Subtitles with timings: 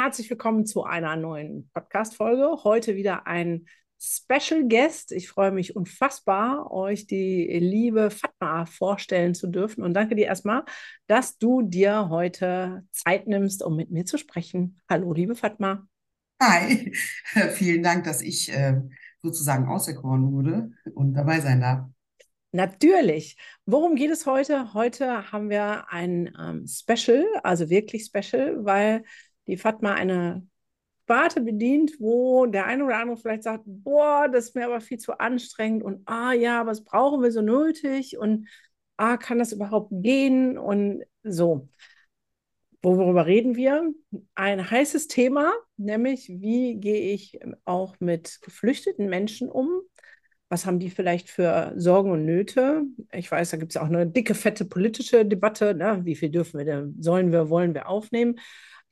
[0.00, 2.62] Herzlich willkommen zu einer neuen Podcast-Folge.
[2.62, 3.66] Heute wieder ein
[4.00, 5.10] Special Guest.
[5.10, 9.82] Ich freue mich unfassbar, euch die liebe Fatma vorstellen zu dürfen.
[9.82, 10.62] Und danke dir erstmal,
[11.08, 14.80] dass du dir heute Zeit nimmst, um mit mir zu sprechen.
[14.88, 15.84] Hallo, liebe Fatma.
[16.40, 16.92] Hi,
[17.54, 18.80] vielen Dank, dass ich äh,
[19.20, 21.88] sozusagen auserkoren wurde und dabei sein darf.
[22.52, 23.36] Natürlich.
[23.66, 24.72] Worum geht es heute?
[24.74, 29.02] Heute haben wir ein ähm, Special, also wirklich Special, weil
[29.48, 30.46] die Fatma eine
[31.04, 34.98] Sparte bedient, wo der eine oder andere vielleicht sagt, boah, das ist mir aber viel
[34.98, 38.46] zu anstrengend und ah ja, was brauchen wir so nötig und
[38.98, 41.68] ah, kann das überhaupt gehen und so.
[42.82, 43.90] Worüber reden wir?
[44.34, 49.80] Ein heißes Thema, nämlich wie gehe ich auch mit geflüchteten Menschen um?
[50.50, 52.84] Was haben die vielleicht für Sorgen und Nöte?
[53.12, 55.74] Ich weiß, da gibt es auch eine dicke, fette politische Debatte.
[55.74, 56.00] Ne?
[56.04, 58.38] Wie viel dürfen wir denn, sollen wir, wollen wir aufnehmen?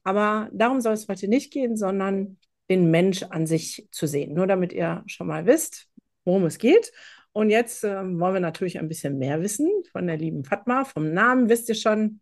[0.07, 2.39] Aber darum soll es heute nicht gehen, sondern
[2.71, 4.35] den Mensch an sich zu sehen.
[4.35, 5.89] Nur damit ihr schon mal wisst,
[6.25, 6.93] worum es geht.
[7.33, 10.85] Und jetzt äh, wollen wir natürlich ein bisschen mehr wissen von der lieben Fatma.
[10.85, 12.21] Vom Namen wisst ihr schon,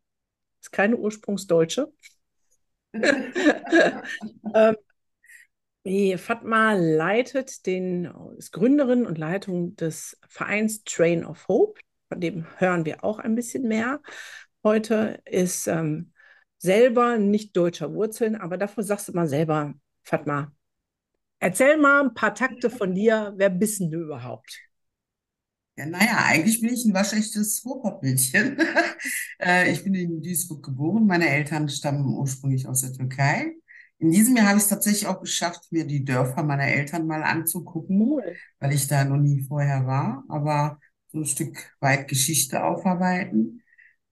[0.63, 1.93] ist keine Ursprungsdeutsche.
[2.95, 4.77] ähm,
[5.85, 11.79] die Fatma leitet den, ist Gründerin und Leitung des Vereins Train of Hope.
[12.09, 14.01] Von dem hören wir auch ein bisschen mehr.
[14.63, 16.14] Heute ist ähm,
[16.65, 20.51] selber nicht deutscher Wurzeln, aber davor sagst du mal selber, Fatma,
[21.39, 23.35] erzähl mal ein paar Takte von dir.
[23.37, 24.61] Wer bist du überhaupt?
[25.77, 28.59] Ja, naja, eigentlich bin ich ein waschechtes Ruhrpottmädchen.
[29.41, 31.07] Äh, ich bin in Duisburg geboren.
[31.07, 33.53] Meine Eltern stammen ursprünglich aus der Türkei.
[33.99, 37.23] In diesem Jahr habe ich es tatsächlich auch geschafft, mir die Dörfer meiner Eltern mal
[37.23, 38.37] anzugucken, cool.
[38.61, 40.25] weil ich da noch nie vorher war.
[40.29, 43.64] Aber so ein Stück weit Geschichte aufarbeiten.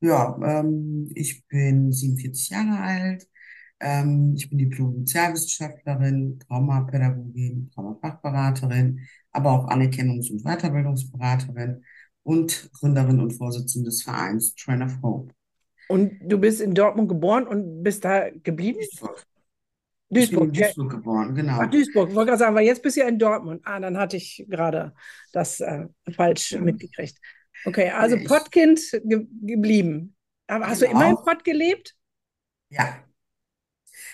[0.03, 3.29] Ja, ähm, ich bin 47 Jahre alt.
[3.79, 11.85] Ähm, ich bin Diplom-Sozialwissenschaftlerin, Traumapädagogin, Traumafachberaterin, aber auch Anerkennungs- und Weiterbildungsberaterin
[12.25, 15.33] und Gründerin und Vorsitzende des Vereins Train of Hope.
[15.89, 18.81] Und du bist in Dortmund geboren und bist da geblieben?
[18.81, 19.25] Duisburg.
[20.11, 21.59] Duisburg, ich bin in Duisburg geboren, genau.
[21.61, 23.62] Ach, Duisburg, ich wollte gerade sagen, weil jetzt bist du ja in Dortmund.
[23.65, 24.95] Ah, dann hatte ich gerade
[25.33, 26.61] das äh, falsch ja.
[26.61, 27.19] mitgekriegt.
[27.65, 30.17] Okay, also ich, Pottkind ge geblieben.
[30.47, 30.93] Aber hast genau.
[30.93, 31.95] du immer in Pott gelebt?
[32.71, 33.05] Ja.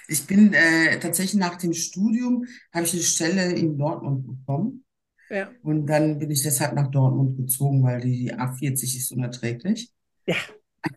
[0.08, 4.84] Ich bin äh, tatsächlich nach dem Studium, habe ich eine Stelle in Dortmund bekommen.
[5.30, 5.50] Ja.
[5.62, 9.92] Und dann bin ich deshalb nach Dortmund gezogen, weil die A40 ist unerträglich.
[10.26, 10.36] Ja,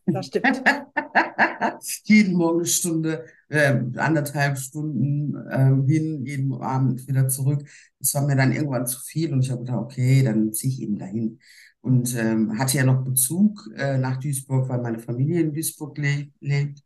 [0.06, 0.64] das stimmt.
[2.04, 7.64] jeden Morgen eine Stunde, äh, anderthalb Stunden äh, hin, jeden Abend wieder zurück.
[8.00, 10.82] Das war mir dann irgendwann zu viel und ich habe gedacht, okay, dann ziehe ich
[10.82, 11.40] eben dahin
[11.82, 16.28] und ähm, hatte ja noch Bezug äh, nach Duisburg, weil meine Familie in Duisburg le
[16.40, 16.84] lebt.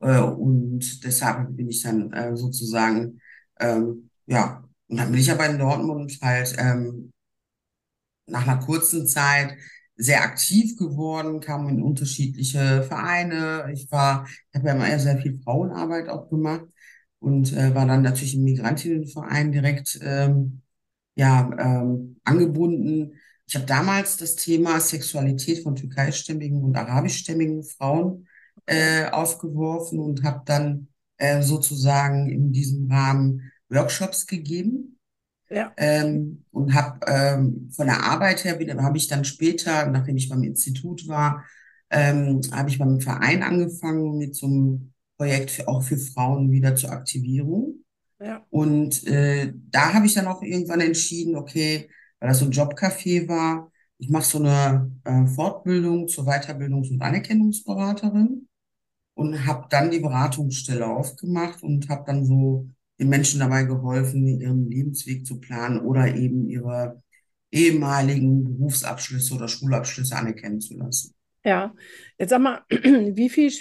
[0.00, 3.20] Äh, und deshalb bin ich dann äh, sozusagen,
[3.60, 7.12] ähm, ja, und dann bin ich aber in Dortmund halt ähm,
[8.26, 9.56] nach einer kurzen Zeit
[9.96, 13.70] sehr aktiv geworden, kam in unterschiedliche Vereine.
[13.72, 16.64] Ich war, ich habe ja immer sehr viel Frauenarbeit auch gemacht
[17.18, 20.62] und äh, war dann natürlich im Migrantinnenverein direkt ähm,
[21.14, 23.14] ja ähm, angebunden
[23.52, 28.26] ich habe damals das Thema Sexualität von türkeistämmigen und arabischstämmigen Frauen
[28.64, 34.98] äh, aufgeworfen und habe dann äh, sozusagen in diesem Rahmen Workshops gegeben.
[35.50, 35.70] Ja.
[35.76, 40.30] Ähm, und habe ähm, von der Arbeit her wieder, habe ich dann später, nachdem ich
[40.30, 41.44] beim Institut war,
[41.90, 46.74] ähm, habe ich beim Verein angefangen mit so einem Projekt für, auch für Frauen wieder
[46.74, 47.84] zur Aktivierung.
[48.18, 48.46] Ja.
[48.48, 51.90] Und äh, da habe ich dann auch irgendwann entschieden, okay,
[52.22, 53.72] weil das so ein Jobcafé war.
[53.98, 58.48] Ich mache so eine äh, Fortbildung zur Weiterbildungs- und Anerkennungsberaterin
[59.14, 62.68] und habe dann die Beratungsstelle aufgemacht und habe dann so
[63.00, 67.02] den Menschen dabei geholfen, ihren Lebensweg zu planen oder eben ihre
[67.50, 71.14] ehemaligen Berufsabschlüsse oder Schulabschlüsse anerkennen zu lassen.
[71.44, 71.74] Ja,
[72.18, 73.52] jetzt sag mal, wie viel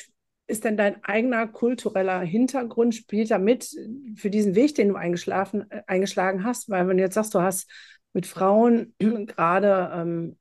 [0.46, 3.76] ist denn dein eigener kultureller Hintergrund spielt da mit
[4.16, 6.70] für diesen Weg, den du eingeschlafen, äh, eingeschlagen hast?
[6.70, 7.68] Weil wenn du jetzt sagst, du hast
[8.14, 10.38] mit Frauen, gerade ähm,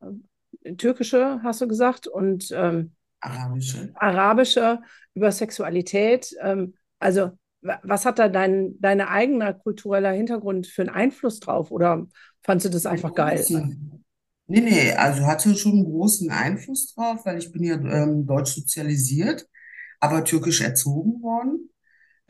[0.77, 3.93] türkische, hast du gesagt, und ähm, arabische.
[3.95, 4.81] arabische
[5.15, 6.35] über Sexualität.
[6.43, 7.33] Ähm, also
[7.63, 11.71] was hat da dein, dein eigener kultureller Hintergrund für einen Einfluss drauf?
[11.71, 12.07] Oder
[12.43, 13.45] fandst du das einfach geil?
[14.47, 18.55] Nee, nee, also hatte schon einen großen Einfluss drauf, weil ich bin ja ähm, deutsch
[18.55, 19.47] sozialisiert,
[20.01, 21.71] aber türkisch erzogen worden.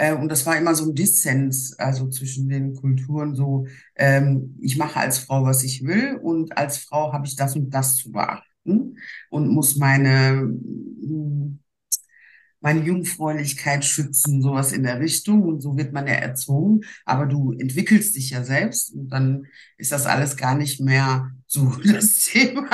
[0.01, 3.67] Äh, und das war immer so ein Dissens, also zwischen den Kulturen, so,
[3.97, 7.69] ähm, ich mache als Frau, was ich will, und als Frau habe ich das und
[7.69, 8.97] das zu beachten
[9.29, 11.59] und muss meine, hm,
[12.63, 15.43] meine Jungfräulichkeit schützen, sowas in der Richtung.
[15.43, 16.81] Und so wird man ja erzogen.
[17.07, 19.47] Aber du entwickelst dich ja selbst und dann
[19.79, 22.69] ist das alles gar nicht mehr so das Thema.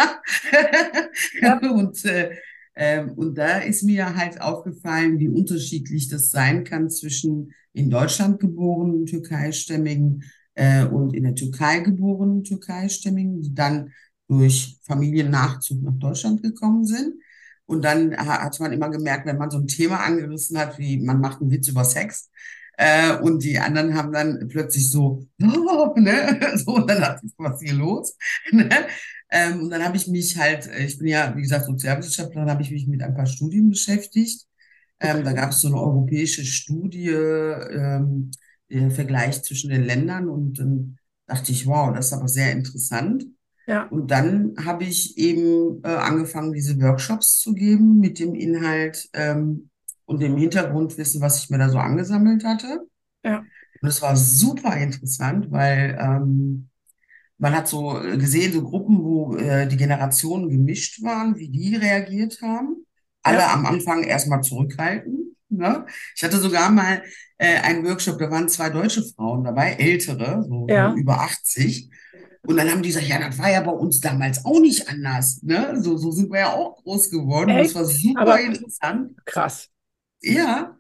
[1.63, 2.37] Und, äh,
[2.77, 8.39] äh, und da ist mir halt aufgefallen, wie unterschiedlich das sein kann zwischen in Deutschland
[8.39, 10.25] geborenen Türkeistämmigen
[10.55, 13.93] äh, und in der Türkei geborenen Türkeistämmigen, die dann
[14.29, 17.15] durch Familiennachzug nach Deutschland gekommen sind.
[17.65, 21.21] Und dann hat man immer gemerkt, wenn man so ein Thema angerissen hat, wie man
[21.21, 22.31] macht einen Witz über Sex,
[22.77, 26.41] äh, und die anderen haben dann plötzlich so, oh, ne?
[26.57, 28.17] so, und dann dachte ich, was ist hier los?
[28.53, 28.69] ne?
[29.31, 32.63] ähm, und dann habe ich mich halt, äh, ich bin ja, wie gesagt, Sozialwissenschaftlerin, habe
[32.63, 34.47] ich mich mit ein paar Studien beschäftigt.
[35.01, 38.31] Ähm, da gab es so eine europäische Studie, ähm,
[38.71, 43.25] der Vergleich zwischen den Ländern und dann dachte ich, wow, das ist aber sehr interessant.
[43.67, 43.85] Ja.
[43.89, 49.71] Und dann habe ich eben äh, angefangen, diese Workshops zu geben mit dem Inhalt ähm,
[50.07, 52.81] und dem Hintergrundwissen, was ich mir da so angesammelt hatte.
[53.25, 53.45] Ja.
[53.83, 56.69] Und es war super interessant, weil ähm,
[57.39, 62.41] man hat so gesehen, so Gruppen, wo äh, die Generationen gemischt waren, wie die reagiert
[62.43, 62.87] haben.
[63.23, 63.53] Alle Ja.
[63.55, 65.37] am Anfang erstmal zurückhalten.
[65.49, 65.87] Ne?
[66.17, 67.03] Ich hatte sogar mal
[67.39, 70.95] äh, einen Workshop, da waren zwei deutsche Frauen dabei, ältere, so, Ja.
[70.95, 71.91] über 80.
[72.47, 75.43] Und dann haben die gesagt, ja, das war ja bei uns damals auch nicht anders.
[75.43, 75.81] Ne?
[75.83, 77.51] So, so sind wir ja auch groß geworden.
[77.51, 77.75] Und das Echt?
[77.75, 79.11] war super Aber interessant.
[79.25, 79.69] krass.
[80.27, 80.77] Ja.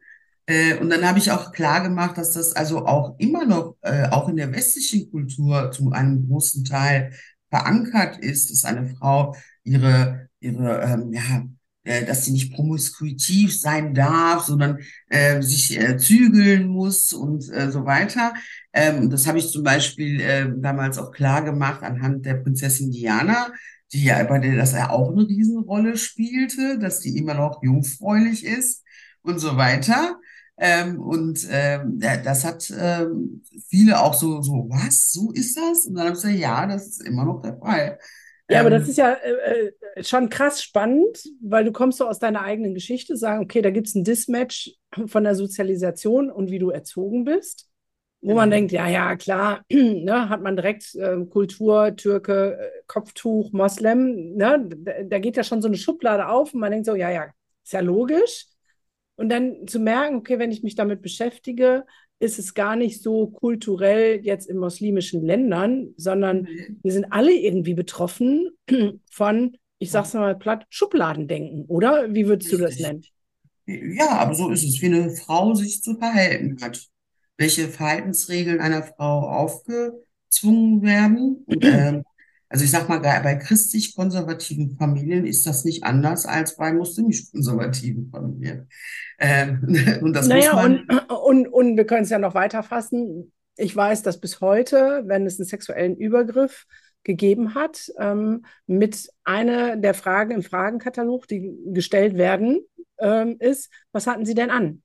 [0.46, 4.08] Äh, und dann habe ich auch klar gemacht, dass das also auch immer noch, äh,
[4.08, 7.12] auch in der westlichen Kultur zu einem großen Teil
[7.50, 11.44] verankert ist, dass eine Frau ihre, ihre, ähm, ja,
[11.84, 14.78] äh, dass sie nicht promiskuitiv sein darf, sondern
[15.08, 18.34] äh, sich äh, zügeln muss und äh, so weiter.
[18.72, 23.52] Ähm, das habe ich zum Beispiel äh, damals auch klar gemacht anhand der Prinzessin Diana,
[23.92, 28.44] die ja bei der das ja auch eine Riesenrolle spielte, dass die immer noch jungfräulich
[28.44, 28.82] ist
[29.26, 30.18] und so weiter.
[30.58, 35.86] Ähm, und ähm, das hat ähm, viele auch so, so, was, so ist das?
[35.86, 37.98] Und dann habe ich gesagt, ja, das ist immer noch der Fall.
[38.48, 42.06] Ja, aber das Ähm, ist ja äh, äh, schon krass spannend, weil du kommst so
[42.06, 44.72] aus deiner eigenen Geschichte, sagen, okay, da gibt es ein Dismatch
[45.06, 47.68] von der Sozialisation und wie du erzogen bist,
[48.22, 48.50] wo man genau.
[48.50, 54.64] denkt, ja, ja, klar, ne, hat man direkt äh, Kultur, Türke, äh, Kopftuch, Moslem, ne,
[54.76, 57.26] da, da geht ja schon so eine Schublade auf und man denkt so, ja, ja,
[57.64, 58.46] ist ja logisch.
[59.16, 61.84] Und dann zu merken, okay, wenn ich mich damit beschäftige,
[62.18, 66.48] ist es gar nicht so kulturell jetzt in muslimischen Ländern, sondern
[66.82, 68.50] wir sind alle irgendwie betroffen
[69.10, 72.14] von, ich sag's mal platt, Schubladendenken, oder?
[72.14, 73.04] Wie würdest du das nennen?
[73.66, 76.86] Ja, aber so ist es, wie eine Frau sich zu verhalten hat.
[77.36, 81.44] Welche Verhaltensregeln einer Frau aufgezwungen werden.
[81.46, 82.04] Und ähm,
[82.48, 88.68] also ich sag mal, bei christlich-konservativen Familien ist das nicht anders als bei muslimisch-konservativen Familien.
[89.18, 89.60] Ähm,
[90.02, 90.86] und das muss Naja, man.
[90.88, 93.32] und, und, und wir können es ja noch weiter fassen.
[93.56, 96.66] Ich weiß, dass bis heute, wenn es einen sexuellen Übergriff
[97.02, 102.60] gegeben hat, ähm, mit einer der Fragen im Fragenkatalog, die gestellt werden,
[102.98, 104.82] ähm, ist, was hatten Sie denn an?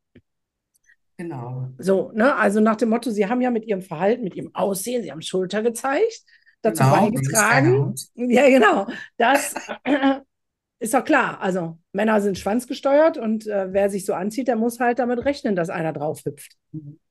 [1.17, 1.69] Genau.
[1.77, 2.35] So, ne?
[2.35, 5.21] Also nach dem Motto, Sie haben ja mit Ihrem Verhalten, mit Ihrem Aussehen, Sie haben
[5.21, 6.23] Schulter gezeigt,
[6.61, 7.95] dazu Genau, beigetragen.
[8.15, 8.87] Ja, genau.
[9.17, 9.55] Das
[10.79, 11.41] ist doch klar.
[11.41, 15.55] Also Männer sind schwanzgesteuert und äh, wer sich so anzieht, der muss halt damit rechnen,
[15.55, 16.57] dass einer drauf hüpft.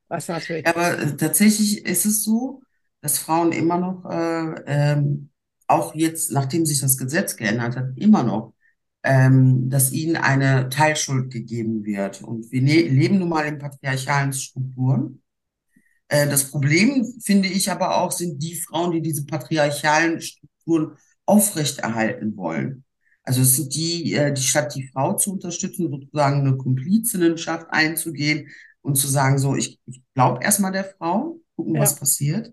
[0.08, 0.66] Was natürlich.
[0.66, 2.62] Aber äh, tatsächlich ist es so,
[3.00, 5.30] dass Frauen immer noch, äh, ähm,
[5.66, 8.54] auch jetzt, nachdem sich das Gesetz geändert hat, immer noch,
[9.02, 12.22] ähm, dass ihnen eine Teilschuld gegeben wird.
[12.22, 15.19] Und wir ne leben nun mal in patriarchalen Strukturen.
[16.10, 22.36] Äh, das Problem, finde ich aber auch, sind die Frauen, die diese patriarchalen Strukturen aufrechterhalten
[22.36, 22.84] wollen.
[23.22, 28.48] Also es sind die, äh, die statt die Frau zu unterstützen, sozusagen eine Komplizinnenschaft einzugehen
[28.82, 31.98] und zu sagen, so, ich, ich glaube erstmal der Frau, gucken, was Ja.
[32.00, 32.52] passiert.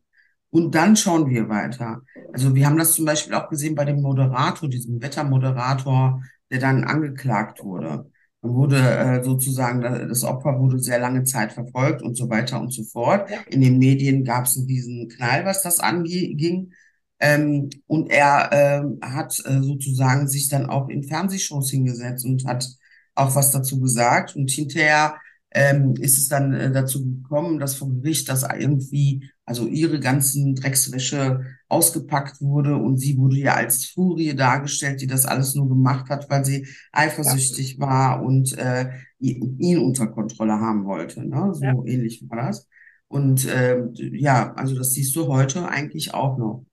[0.50, 2.02] Und dann schauen wir weiter.
[2.34, 6.22] Also wir haben das zum Beispiel auch gesehen bei dem Moderator, diesem Wettermoderator,
[6.52, 8.10] der dann angeklagt wurde.
[8.42, 12.72] Dann wurde äh, sozusagen, das Opfer wurde sehr lange Zeit verfolgt und so weiter und
[12.72, 13.30] so fort.
[13.50, 16.72] In den Medien gab es diesen Knall, was das anging.
[17.20, 22.68] Ähm, und er ähm, hat äh, sozusagen sich dann auch in Fernsehshows hingesetzt und hat
[23.16, 24.36] auch was dazu gesagt.
[24.36, 25.16] Und hinterher
[25.52, 30.56] ähm, ist es dann äh, dazu gekommen, dass vom Gericht das irgendwie, also ihre ganzen
[30.56, 36.10] Dreckswäsche ausgepackt wurde und sie wurde ja als Furie dargestellt, die das alles nur gemacht
[36.10, 37.80] hat, weil sie eifersüchtig ja.
[37.80, 38.90] war und äh,
[39.20, 41.26] ihn unter Kontrolle haben wollte.
[41.28, 41.54] Ne?
[41.54, 41.74] So ja.
[41.86, 42.68] ähnlich war das.
[43.08, 46.66] Und äh, ja, also das siehst du heute eigentlich auch noch.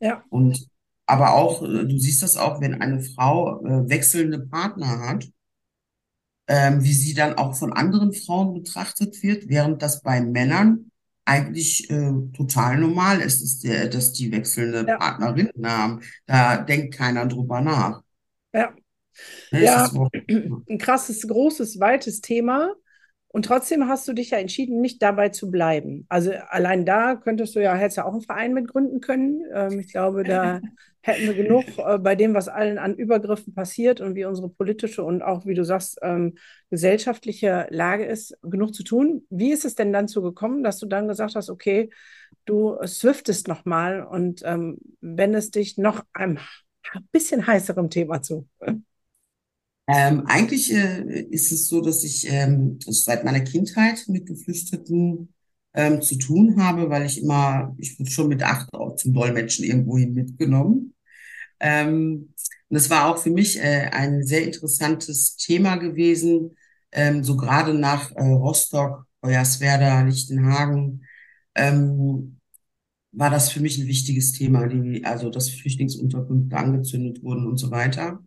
[0.00, 0.24] Ja.
[0.30, 0.66] Und
[1.06, 5.28] aber auch, äh, du siehst das auch, wenn eine Frau äh, wechselnde Partner hat,
[6.48, 10.90] ähm, wie sie dann auch von anderen Frauen betrachtet wird, während das bei Männern
[11.24, 14.96] eigentlich äh, total normal ist, dass, der, dass die wechselnde ja.
[14.96, 16.00] Partnerinnen haben.
[16.26, 18.02] Da denkt keiner drüber nach.
[18.52, 18.74] Ja.
[19.50, 19.90] Ne, ja,
[20.68, 22.74] ein krasses, großes, weites Thema.
[23.32, 26.04] Und trotzdem hast du dich ja entschieden, nicht dabei zu bleiben.
[26.10, 29.42] Also allein da könntest du ja, hättest ja auch einen Verein mitgründen können.
[29.54, 30.60] Ähm, ich glaube, da
[31.00, 35.02] hätten wir genug äh, bei dem, was allen an Übergriffen passiert und wie unsere politische
[35.02, 36.34] und auch, wie du sagst, ähm,
[36.68, 39.26] gesellschaftliche Lage ist, genug zu tun.
[39.30, 41.88] Wie ist es denn dann so gekommen, dass du dann gesagt hast, okay,
[42.44, 46.38] du swiftest nochmal und ähm, wendest dich noch einem
[47.12, 48.46] bisschen heißerem Thema zu?
[49.94, 55.34] Ähm, eigentlich äh, ist es so, dass ich ähm, seit meiner Kindheit mit Geflüchteten
[55.74, 59.64] ähm, zu tun habe, weil ich immer, ich wurde schon mit acht auch zum Dolmetschen
[59.64, 60.94] irgendwohin mitgenommen.
[61.60, 62.34] Ähm,
[62.68, 66.56] und es war auch für mich äh, ein sehr interessantes Thema gewesen,
[66.92, 71.04] ähm, so gerade nach äh, Rostock, Hoyerswerda, Lichtenhagen,
[71.54, 72.38] ähm,
[73.12, 77.70] war das für mich ein wichtiges Thema, die, also dass Flüchtlingsunterkünfte angezündet wurden und so
[77.70, 78.20] weiter.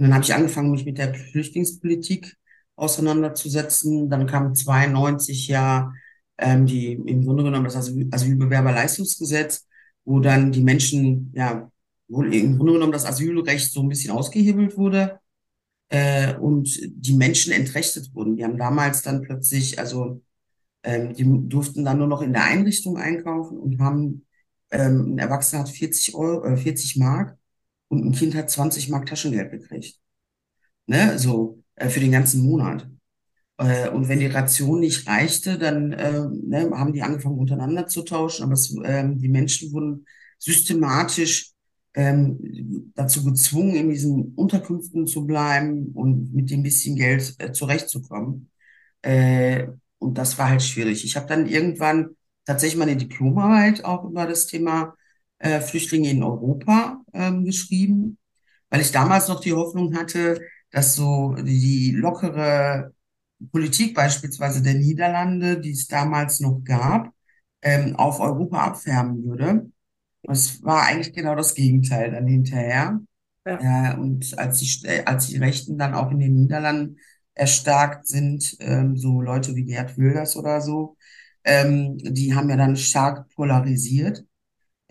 [0.00, 2.36] Und dann habe ich angefangen, mich mit der Flüchtlingspolitik
[2.74, 4.08] auseinanderzusetzen.
[4.08, 5.92] Dann kam 92 ja
[6.38, 9.66] ähm, die im Grunde genommen das Asyl Asylbewerberleistungsgesetz,
[10.04, 11.70] wo dann die Menschen, ja,
[12.08, 15.20] wohl im Grunde genommen das Asylrecht so ein bisschen ausgehebelt wurde
[15.90, 18.36] äh, und die Menschen entrechtet wurden.
[18.36, 20.22] Die haben damals dann plötzlich, also
[20.82, 24.26] ähm, die durften dann nur noch in der Einrichtung einkaufen und haben,
[24.70, 27.38] ähm, ein Erwachsener hat 40 Euro, äh, 40 Mark
[27.90, 29.98] und ein Kind hat 20 Mark Taschengeld gekriegt.
[30.86, 32.88] Ne, so äh, für den ganzen Monat.
[33.58, 38.02] Äh, und wenn die Ration nicht reichte, dann äh, ne, haben die angefangen untereinander zu
[38.02, 38.44] tauschen.
[38.44, 40.06] Aber es, äh, die Menschen wurden
[40.38, 41.52] systematisch
[41.94, 48.50] ähm, dazu gezwungen, in diesen Unterkünften zu bleiben und mit dem bisschen Geld äh, zurechtzukommen.
[49.02, 49.66] Äh,
[49.98, 51.04] und das war halt schwierig.
[51.04, 52.16] Ich habe dann irgendwann
[52.46, 54.94] tatsächlich meine Diplomarbeit auch über das Thema
[55.40, 58.18] äh, Flüchtlinge in Europa ähm, geschrieben,
[58.70, 62.94] weil ich damals noch die Hoffnung hatte, dass so die lockere
[63.52, 67.10] Politik beispielsweise der Niederlande, die es damals noch gab,
[67.62, 69.70] ähm, auf Europa abfärben würde.
[70.22, 73.00] Das war eigentlich genau das Gegenteil dann hinterher.
[73.46, 73.92] Ja.
[73.94, 76.98] Äh, und als die, äh, als die Rechten dann auch in den Niederlanden
[77.34, 80.96] erstarkt sind, ähm, so Leute wie Gerd Wilders oder so,
[81.44, 84.24] ähm, die haben ja dann stark polarisiert.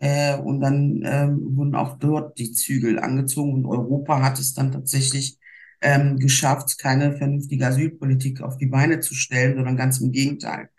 [0.01, 4.71] Äh, und dann ähm, wurden auch dort die Zügel angezogen und Europa hat es dann
[4.71, 5.37] tatsächlich
[5.81, 10.69] ähm, geschafft, keine vernünftige Asylpolitik auf die Beine zu stellen, sondern ganz im Gegenteil,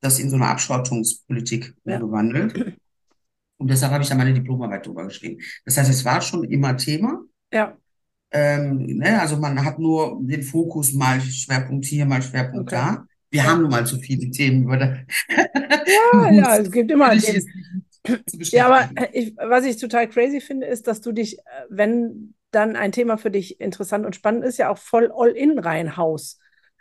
[0.00, 1.98] das in so eine Abschottungspolitik ja.
[1.98, 2.76] gewandelt.
[3.58, 5.42] Und deshalb habe ich da meine Diplomarbeit drüber geschrieben.
[5.66, 7.22] Das heißt, es war schon immer Thema.
[7.52, 7.76] Ja.
[8.30, 12.76] Ähm, ne, also man hat nur den Fokus mal Schwerpunkt hier, mal Schwerpunkt okay.
[12.76, 13.06] da.
[13.30, 14.98] Wir haben nun mal zu viele Themen über das.
[15.28, 17.84] Ja, ja, es gibt immer Themen.
[18.50, 22.76] Ja, aber ich, was ich total crazy finde, ist, dass du dich, äh, wenn dann
[22.76, 26.38] ein Thema für dich interessant und spannend ist, ja auch voll all-in reinhaus.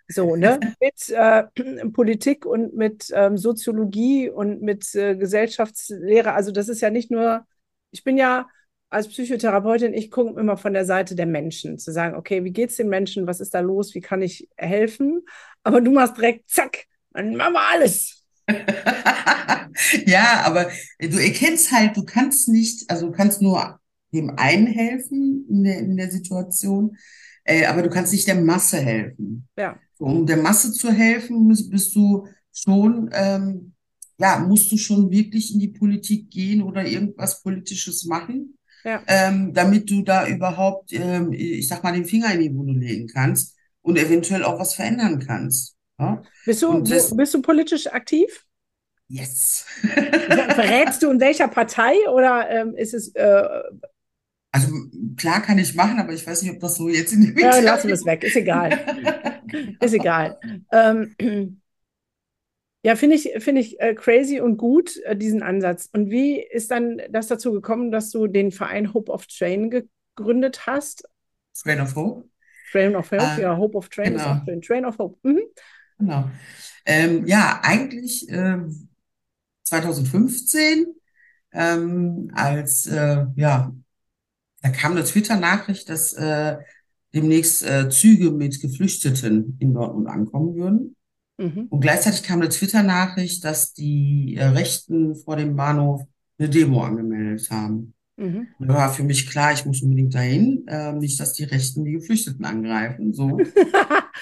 [0.07, 0.59] So, ne?
[0.79, 1.43] mit äh,
[1.93, 6.33] Politik und mit ähm, Soziologie und mit äh, Gesellschaftslehre.
[6.33, 7.45] Also, das ist ja nicht nur,
[7.91, 8.47] ich bin ja
[8.89, 12.71] als Psychotherapeutin, ich gucke immer von der Seite der Menschen, zu sagen, okay, wie geht
[12.71, 15.23] es den Menschen, was ist da los, wie kann ich helfen?
[15.63, 18.18] Aber du machst direkt, zack, dann machen wir alles.
[20.05, 23.79] ja, aber du erkennst halt, du kannst nicht, also du kannst nur
[24.13, 26.97] dem einen helfen in der, in der Situation,
[27.43, 29.47] äh, aber du kannst nicht der Masse helfen.
[29.57, 29.79] Ja.
[29.97, 33.73] Um der Masse zu helfen, bist, bist du schon, ähm,
[34.17, 39.01] ja, musst du schon wirklich in die Politik gehen oder irgendwas Politisches machen, ja.
[39.07, 43.07] ähm, damit du da überhaupt, ähm, ich sag mal, den Finger in die Wunde legen
[43.07, 45.75] kannst und eventuell auch was verändern kannst.
[45.99, 46.23] Ja?
[46.45, 48.45] Bist, du, das, bist du politisch aktiv?
[49.07, 49.65] Yes.
[49.81, 53.43] Verrätst du in welcher Partei oder ähm, ist es äh,
[54.51, 54.71] also
[55.15, 57.59] klar kann ich machen, aber ich weiß nicht, ob das so jetzt in dem Ja,
[57.59, 58.79] lassen wir es weg, ist egal.
[59.79, 60.39] ist egal.
[60.71, 61.61] Ähm,
[62.83, 65.89] ja, finde ich, finde ich äh, crazy und gut, äh, diesen Ansatz.
[65.91, 70.65] Und wie ist dann das dazu gekommen, dass du den Verein Hope of Train gegründet
[70.65, 71.07] hast?
[71.61, 72.27] Train of Hope.
[72.71, 74.23] Train of Hope, äh, ja, Hope of Train genau.
[74.23, 74.61] ist auch Train.
[74.61, 75.27] Train of Hope.
[75.27, 75.41] Mhm.
[75.99, 76.29] Genau.
[76.85, 78.57] Ähm, ja, eigentlich äh,
[79.63, 80.87] 2015,
[81.51, 83.73] ähm, als äh, ja,
[84.61, 86.57] da kam eine Twitter-Nachricht, dass äh,
[87.13, 90.95] demnächst äh, Züge mit Geflüchteten in Dortmund ankommen würden.
[91.37, 91.67] Mhm.
[91.69, 96.01] Und gleichzeitig kam eine Twitter-Nachricht, dass die äh, Rechten vor dem Bahnhof
[96.37, 97.93] eine Demo angemeldet haben.
[98.19, 98.47] Mhm.
[98.59, 101.93] Da war für mich klar, ich muss unbedingt dahin, äh, nicht, dass die Rechten die
[101.93, 103.13] Geflüchteten angreifen.
[103.13, 103.39] So.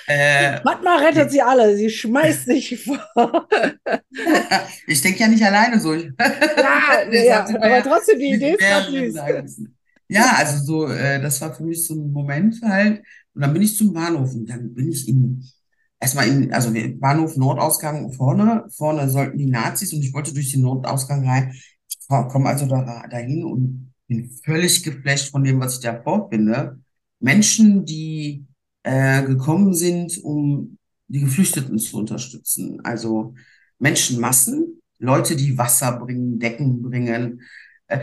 [0.05, 2.99] Äh, Fatma rettet sie alle, sie schmeißt sich vor.
[4.87, 5.93] ich denke ja nicht alleine so.
[5.93, 6.11] Ja,
[7.11, 9.67] ja, aber mehr- trotzdem, die Idee ist mehreren süß.
[10.09, 12.99] Ja, also so, äh, das war für mich so ein Moment halt.
[13.33, 15.43] Und dann bin ich zum Bahnhof und dann bin ich in,
[15.99, 20.61] erstmal in, also Bahnhof Nordausgang vorne, vorne sollten die Nazis und ich wollte durch den
[20.61, 21.53] Nordausgang rein.
[22.07, 26.79] Komme also da, dahin und bin völlig geflasht von dem, was ich da vorfinde.
[27.19, 28.45] Menschen, die
[28.83, 32.79] äh, gekommen sind, um die Geflüchteten zu unterstützen.
[32.83, 33.33] Also
[33.79, 37.41] Menschenmassen, Leute, die Wasser bringen, Decken bringen,
[37.87, 37.99] äh,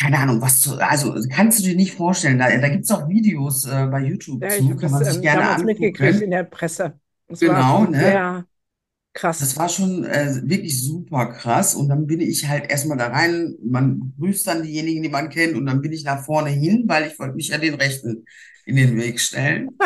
[0.00, 2.38] keine Ahnung, was zu, also kannst du dir nicht vorstellen.
[2.38, 5.16] Da, da gibt es auch Videos äh, bei YouTube Ja, zu, kann das man sich
[5.16, 6.30] ähm, gerne damals mitgekriegt in angucken.
[6.30, 6.98] der Presse.
[7.28, 7.98] Das Genau, ne?
[8.00, 8.46] sehr
[9.12, 9.38] krass.
[9.40, 11.74] Das war schon äh, wirklich super krass.
[11.74, 13.56] Und dann bin ich halt erstmal da rein.
[13.62, 15.56] Man grüßt dann diejenigen, die man kennt.
[15.56, 18.24] Und dann bin ich nach vorne hin, weil ich wollte mich ja den Rechten
[18.64, 19.70] in den Weg stellen.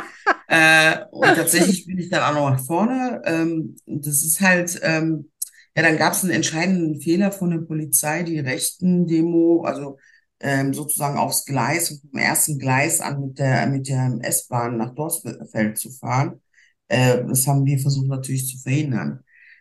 [0.47, 3.21] Äh, und tatsächlich bin ich dann auch noch nach vorne.
[3.25, 5.31] Ähm, das ist halt, ähm,
[5.77, 9.99] ja, dann gab es einen entscheidenden Fehler von der Polizei, die rechten Demo, also
[10.41, 15.79] ähm, sozusagen aufs Gleis, vom ersten Gleis an mit der, mit der S-Bahn nach Dorsfeld
[15.79, 16.41] zu fahren.
[16.89, 19.21] Äh, das haben wir versucht natürlich zu verhindern.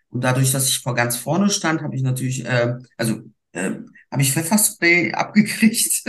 [0.09, 3.21] Und dadurch, dass ich vor ganz vorne stand, habe ich natürlich, äh, also
[3.53, 3.71] äh,
[4.11, 6.03] habe ich Pfefferspray abgekriegt.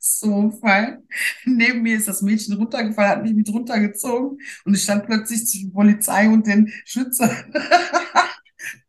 [0.00, 1.02] So Fall.
[1.46, 5.72] Neben mir ist das Mädchen runtergefallen, hat mich mit runtergezogen und ich stand plötzlich zwischen
[5.72, 7.30] Polizei und den Schützern.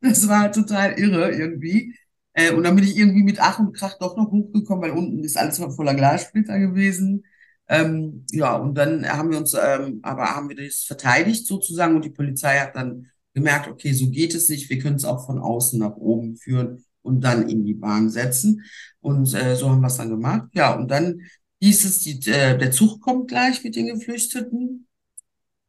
[0.01, 1.95] Das war total irre irgendwie.
[2.33, 5.23] Äh, und dann bin ich irgendwie mit Ach und Krach doch noch hochgekommen, weil unten
[5.23, 7.25] ist alles voller Glassplitter gewesen.
[7.67, 12.05] Ähm, ja, und dann haben wir uns, ähm, aber haben wir das verteidigt sozusagen und
[12.05, 15.39] die Polizei hat dann gemerkt, okay, so geht es nicht, wir können es auch von
[15.39, 18.63] außen nach oben führen und dann in die Bahn setzen.
[19.01, 20.49] Und äh, so haben wir es dann gemacht.
[20.53, 21.21] Ja, und dann
[21.61, 24.87] hieß es, die, äh, der Zug kommt gleich mit den Geflüchteten.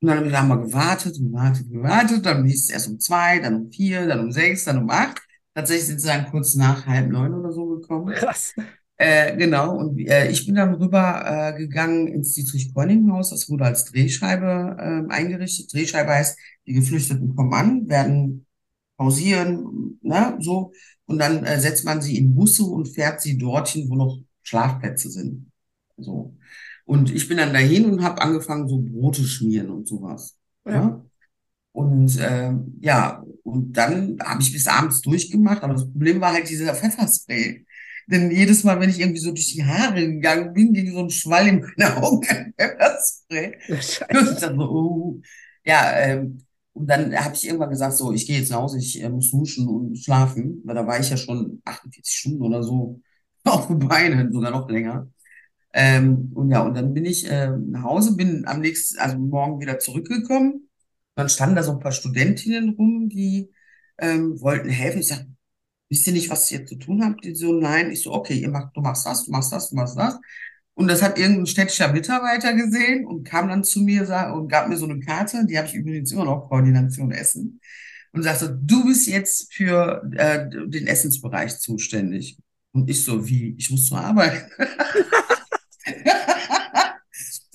[0.01, 2.25] Und dann haben wir da mal gewartet, gewartet, gewartet.
[2.27, 5.21] Dann hieß es erst um zwei, dann um vier, dann um sechs, dann um acht.
[5.55, 8.15] Tatsächlich sind sie dann kurz nach halb neun oder so gekommen.
[8.15, 8.55] Krass.
[8.99, 13.31] Äh, genau, und äh, ich bin dann rüber äh, gegangen ins Dietrich-Corning-Haus.
[13.31, 15.73] Das wurde als Drehscheibe äh, eingerichtet.
[15.73, 18.47] Drehscheibe heißt, die Geflüchteten kommen an, werden
[18.97, 20.73] pausieren, ne, so.
[21.05, 25.11] Und dann äh, setzt man sie in Busse und fährt sie dorthin, wo noch Schlafplätze
[25.11, 25.53] sind.
[25.99, 26.35] So.
[26.87, 30.37] Und ich bin dann dahin und habe angefangen, so Brote schmieren und sowas.
[30.65, 30.73] Ja.
[30.73, 31.05] Ja.
[31.73, 36.49] Und ähm, ja, und dann habe ich bis abends durchgemacht, aber das Problem war halt
[36.49, 37.67] dieser Pfefferspray.
[38.07, 41.11] Denn jedes Mal, wenn ich irgendwie so durch die Haare gegangen bin, ging so ein
[41.11, 43.59] Schwall in meine Augen an Pfefferspray.
[44.40, 45.21] So, oh.
[45.64, 46.38] Ja, ähm,
[46.73, 49.31] und dann habe ich irgendwann gesagt, so, ich gehe jetzt nach Hause, ich äh, muss
[49.31, 53.01] duschen und schlafen, weil da war ich ja schon 48 Stunden oder so
[53.45, 55.09] auf den Beinen, sogar noch länger.
[55.73, 59.61] Ähm, und ja, und dann bin ich äh, nach Hause, bin am nächsten, also morgen
[59.61, 60.69] wieder zurückgekommen.
[61.16, 63.51] Dann standen da so ein paar Studentinnen rum, die
[63.99, 65.01] ähm, wollten helfen.
[65.01, 65.27] Ich sag,
[65.88, 67.25] wisst ihr nicht, was ihr zu tun habt?
[67.25, 67.90] Die so, nein.
[67.90, 70.18] Ich so, okay, ihr macht, du machst das, du machst das, du machst das.
[70.75, 74.03] Und das hat irgendein städtischer Mitarbeiter gesehen und kam dann zu mir
[74.35, 77.61] und gab mir so eine Karte, die habe ich übrigens immer noch, Koordination Essen,
[78.12, 82.38] und sagte, du bist jetzt für äh, den Essensbereich zuständig.
[82.72, 84.51] Und ich so, wie, ich muss zur Arbeit.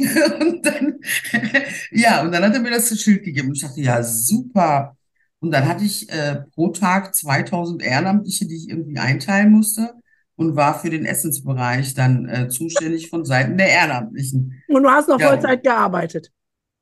[0.02, 1.00] Und dann,
[1.92, 3.50] ja, und dann hat er mir das Schild gegeben.
[3.50, 4.98] Und ich dachte, ja, super.
[5.42, 9.96] Und dann hatte ich äh, pro Tag 2000 Ehrenamtliche, die ich irgendwie einteilen musste
[10.36, 14.64] und war für den Essensbereich dann äh, zuständig von Seiten der Ehrenamtlichen.
[14.68, 15.30] Und du hast noch Ja.
[15.30, 16.32] Vollzeit gearbeitet.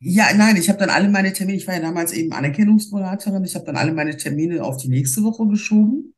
[0.01, 3.55] Ja, nein, ich habe dann alle meine Termine, ich war ja damals eben Anerkennungsberaterin, ich
[3.55, 6.13] habe dann alle meine Termine auf die nächste Woche geschoben.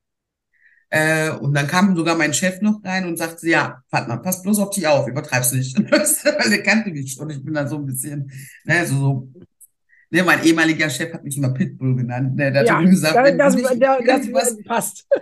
[0.89, 4.59] Äh, und dann kam sogar mein Chef noch rein und sagte, ja, Fatma, pass bloß
[4.59, 5.77] auf dich auf, übertreib's nicht.
[5.91, 8.29] Weil er kannte mich schon, ich bin da so ein bisschen,
[8.65, 9.29] ne, so, so.
[10.11, 12.35] Ne, mein ehemaliger Chef hat mich immer Pitbull genannt.
[12.35, 15.07] Ne, der hat Ja, immer gesagt, wenn das, du dich in das, passt.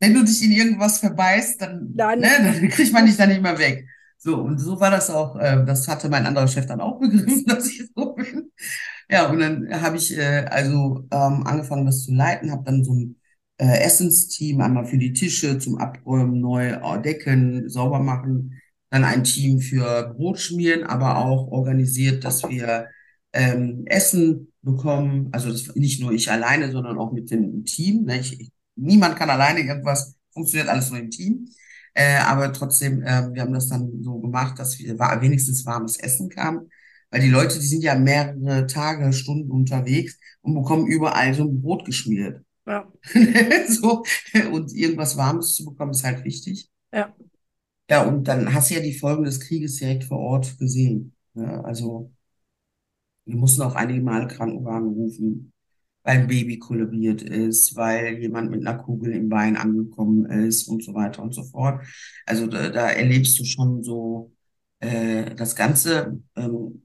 [0.00, 3.42] wenn du dich in irgendwas verbeißt, dann, Dann- ne, dann kriegt man dich dann nicht
[3.42, 3.86] mehr weg.
[4.18, 7.44] So, und so war das auch, äh, das hatte mein anderer Chef dann auch begriffen,
[7.46, 8.50] dass ich so bin.
[9.10, 12.94] Ja, und dann habe ich äh, also ähm, angefangen, das zu leiten, habe dann so
[12.94, 13.16] ein
[13.58, 19.24] äh, Essensteam, einmal für die Tische zum Abräumen, neu äh, decken, sauber machen, dann ein
[19.24, 22.88] Team für Brotschmieren, aber auch organisiert, dass wir
[23.32, 25.28] ähm, Essen bekommen.
[25.32, 28.04] Also das, nicht nur ich alleine, sondern auch mit dem Team.
[28.04, 28.20] Ne?
[28.20, 31.48] Ich, ich, niemand kann alleine irgendwas, funktioniert alles nur im Team.
[31.94, 35.98] Äh, aber trotzdem, äh, wir haben das dann so gemacht, dass wir war, wenigstens warmes
[35.98, 36.68] Essen kam.
[37.10, 41.60] Weil die Leute, die sind ja mehrere Tage, Stunden unterwegs und bekommen überall so ein
[41.60, 42.42] Brot geschmiert.
[42.66, 42.90] Ja.
[43.68, 44.02] so,
[44.50, 46.70] und irgendwas Warmes zu bekommen, ist halt wichtig.
[46.92, 47.14] Ja.
[47.90, 51.14] Ja, und dann hast du ja die Folgen des Krieges direkt vor Ort gesehen.
[51.34, 52.10] Ja, also
[53.24, 55.52] wir mussten auch einige Male Krankenwagen rufen,
[56.02, 60.82] weil ein Baby kollabiert ist, weil jemand mit einer Kugel im Bein angekommen ist und
[60.84, 61.84] so weiter und so fort.
[62.26, 64.32] Also da, da erlebst du schon so
[64.80, 66.20] äh, das Ganze.
[66.36, 66.82] Ähm,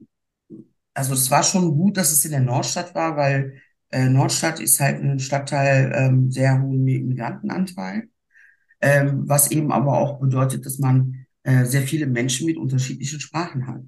[0.94, 4.80] also es war schon gut, dass es in der Nordstadt war, weil äh, Nordstadt ist
[4.80, 8.08] halt ein Stadtteil ähm, sehr hohen Migrantenanteil,
[8.80, 13.66] ähm, was eben aber auch bedeutet, dass man äh, sehr viele Menschen mit unterschiedlichen Sprachen
[13.66, 13.82] hat.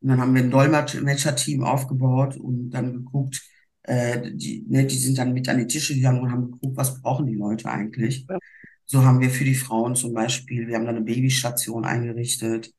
[0.00, 3.42] Und dann haben wir ein Dolmetscher-Team aufgebaut und dann geguckt,
[3.82, 7.00] äh, die, ne, die sind dann mit an die Tische gegangen und haben geguckt, was
[7.00, 8.26] brauchen die Leute eigentlich.
[8.28, 8.38] Ja.
[8.86, 12.72] So haben wir für die Frauen zum Beispiel, wir haben dann eine Babystation eingerichtet,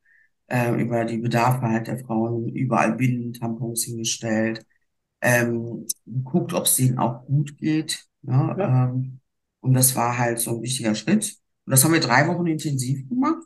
[0.46, 4.64] äh, über die Bedarfe halt der Frauen, überall Binden, Tampons hingestellt,
[5.20, 8.04] ähm, geguckt, ob es denen auch gut geht.
[8.22, 8.54] Ne?
[8.58, 8.88] Ja.
[8.88, 9.20] Ähm,
[9.60, 11.36] und das war halt so ein wichtiger Schritt.
[11.66, 13.44] Und das haben wir drei Wochen intensiv gemacht.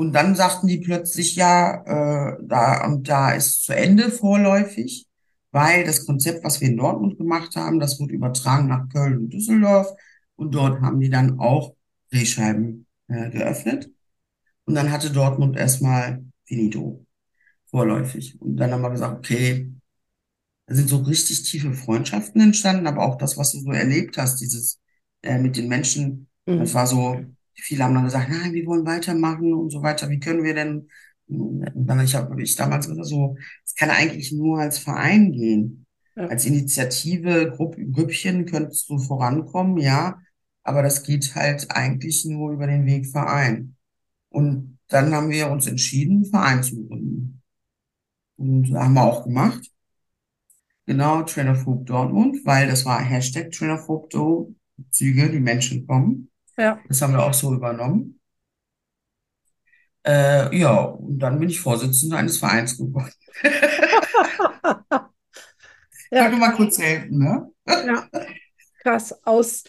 [0.00, 1.82] Und dann sagten die plötzlich, ja,
[2.32, 5.06] äh, da und da ist zu Ende vorläufig,
[5.52, 9.30] weil das Konzept, was wir in Dortmund gemacht haben, das wurde übertragen nach Köln und
[9.30, 9.88] Düsseldorf.
[10.36, 11.74] Und dort haben die dann auch
[12.10, 13.90] Drehscheiben äh, geöffnet.
[14.64, 17.04] Und dann hatte Dortmund erstmal finito,
[17.66, 18.40] vorläufig.
[18.40, 19.70] Und dann haben wir gesagt, okay,
[20.66, 24.40] da sind so richtig tiefe Freundschaften entstanden, aber auch das, was du so erlebt hast,
[24.40, 24.80] dieses
[25.22, 26.74] äh, mit den Menschen, das Mhm.
[26.74, 27.20] war so,
[27.62, 30.88] viele haben dann gesagt, nein, wir wollen weitermachen und so weiter, wie können wir denn?
[31.26, 35.86] Dann ich habe ich damals gesagt, so, es kann eigentlich nur als Verein gehen.
[36.16, 36.26] Ja.
[36.26, 40.18] Als Initiative, Grupp, Grüppchen könntest du vorankommen, ja,
[40.62, 43.76] aber das geht halt eigentlich nur über den Weg Verein.
[44.28, 47.42] Und dann haben wir uns entschieden, Verein zu gründen.
[48.36, 49.70] Und haben wir auch gemacht.
[50.86, 54.54] Genau, Trainerphobe Dortmund, weil das war Hashtag Trainerphobe
[54.90, 56.29] Züge, die Menschen kommen.
[56.56, 56.80] Ja.
[56.88, 58.20] Das haben wir auch so übernommen.
[60.06, 63.12] Äh, ja, und dann bin ich Vorsitzender eines Vereins geworden.
[66.12, 67.48] Ja, Könnte mal kurz helfen, ne?
[67.68, 68.08] ja,
[68.82, 69.14] krass.
[69.24, 69.62] Aus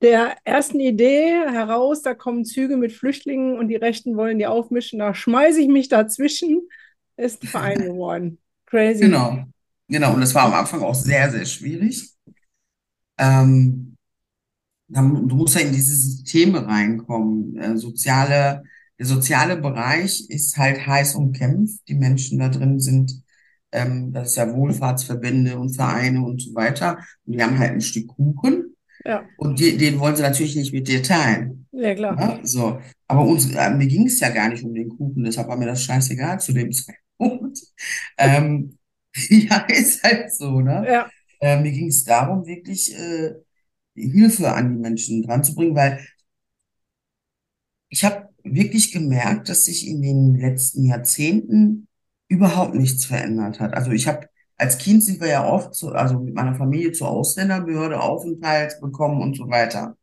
[0.00, 5.00] der ersten Idee heraus, da kommen Züge mit Flüchtlingen und die Rechten wollen die aufmischen,
[5.00, 6.68] da schmeiße ich mich dazwischen,
[7.16, 8.38] ist ein Verein geworden.
[8.66, 9.00] Crazy.
[9.00, 9.44] Genau.
[9.88, 12.10] Genau, und das war am Anfang auch sehr, sehr schwierig.
[13.18, 13.91] Ähm,
[14.92, 17.56] dann, du musst ja in diese Systeme reinkommen.
[17.56, 18.64] Äh, soziale,
[18.98, 21.80] der soziale Bereich ist halt heiß umkämpft.
[21.88, 23.22] Die Menschen da drin sind,
[23.72, 26.98] ähm, das ist ja Wohlfahrtsverbände und Vereine und so weiter.
[27.26, 28.74] Und die haben halt ein Stück Kuchen
[29.04, 31.66] Ja, und die, den wollen sie natürlich nicht mit dir teilen.
[31.72, 32.18] ja klar.
[32.18, 32.80] Ja, so.
[33.08, 35.66] Aber uns, äh, mir ging es ja gar nicht um den Kuchen, deshalb war mir
[35.66, 37.58] das scheißegal zu dem Zeitpunkt.
[38.18, 38.78] Ähm,
[39.30, 40.90] ja, ist halt so, ne?
[40.90, 43.32] Ja, Äh, mir ging es darum, wirklich äh,
[43.94, 46.06] Hilfe an die Menschen dran zu bringen, weil
[47.88, 51.88] ich habe wirklich gemerkt, dass sich in den letzten Jahrzehnten
[52.28, 53.74] überhaupt nichts verändert hat.
[53.74, 57.08] Also ich habe als Kind sind wir ja oft so, also mit meiner Familie zur
[57.08, 59.96] Ausländerbehörde Aufenthalt bekommen und so weiter.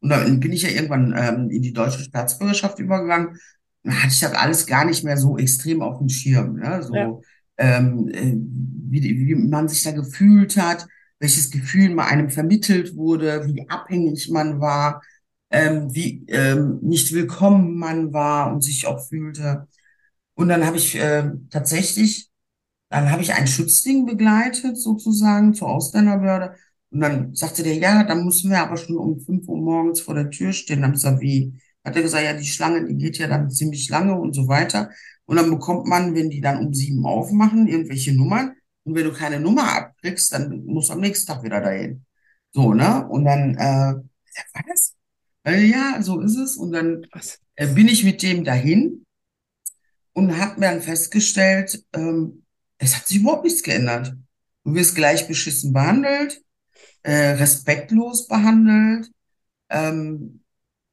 [0.00, 3.36] Und dann bin ich ja irgendwann ähm, in die deutsche Staatsbürgerschaft übergegangen.
[3.82, 6.54] Da hatte ich das alles gar nicht mehr so extrem auf dem Schirm.
[6.54, 6.64] Ne?
[6.64, 7.22] ja, So,
[7.58, 8.34] ähm, äh,
[8.90, 10.86] wie, wie man sich da gefühlt hat,
[11.20, 15.02] welches Gefühl mal einem vermittelt wurde, wie abhängig man war,
[15.50, 19.66] ähm, wie ähm, nicht willkommen man war und sich auch fühlte.
[20.34, 22.30] Und dann habe ich ähm, tatsächlich,
[22.90, 26.54] dann habe ich einen Schützling begleitet, sozusagen, zur Ausländerbehörde.
[26.90, 30.14] Und dann sagte der, ja, dann müssen wir aber schon um 5 Uhr morgens vor
[30.14, 30.82] der Tür stehen.
[30.82, 31.54] Dann gesagt, wie?
[31.84, 34.90] Hat er gesagt, ja, die Schlange, die geht ja dann ziemlich lange und so weiter.
[35.26, 38.52] Und dann bekommt man, wenn die dann um sieben aufmachen, irgendwelche Nummern.
[38.88, 42.06] Und wenn du keine Nummer abkriegst, dann musst du am nächsten Tag wieder dahin.
[42.52, 43.06] So, ne?
[43.06, 43.94] Und dann, äh,
[44.66, 44.94] was?
[45.44, 46.56] Äh, ja, so ist es.
[46.56, 47.06] Und dann
[47.56, 49.04] äh, bin ich mit dem dahin
[50.14, 52.44] und habe mir dann festgestellt, ähm,
[52.78, 54.16] es hat sich überhaupt nichts geändert.
[54.64, 56.40] Du wirst gleich beschissen behandelt,
[57.02, 59.10] äh, respektlos behandelt,
[59.68, 60.40] ähm,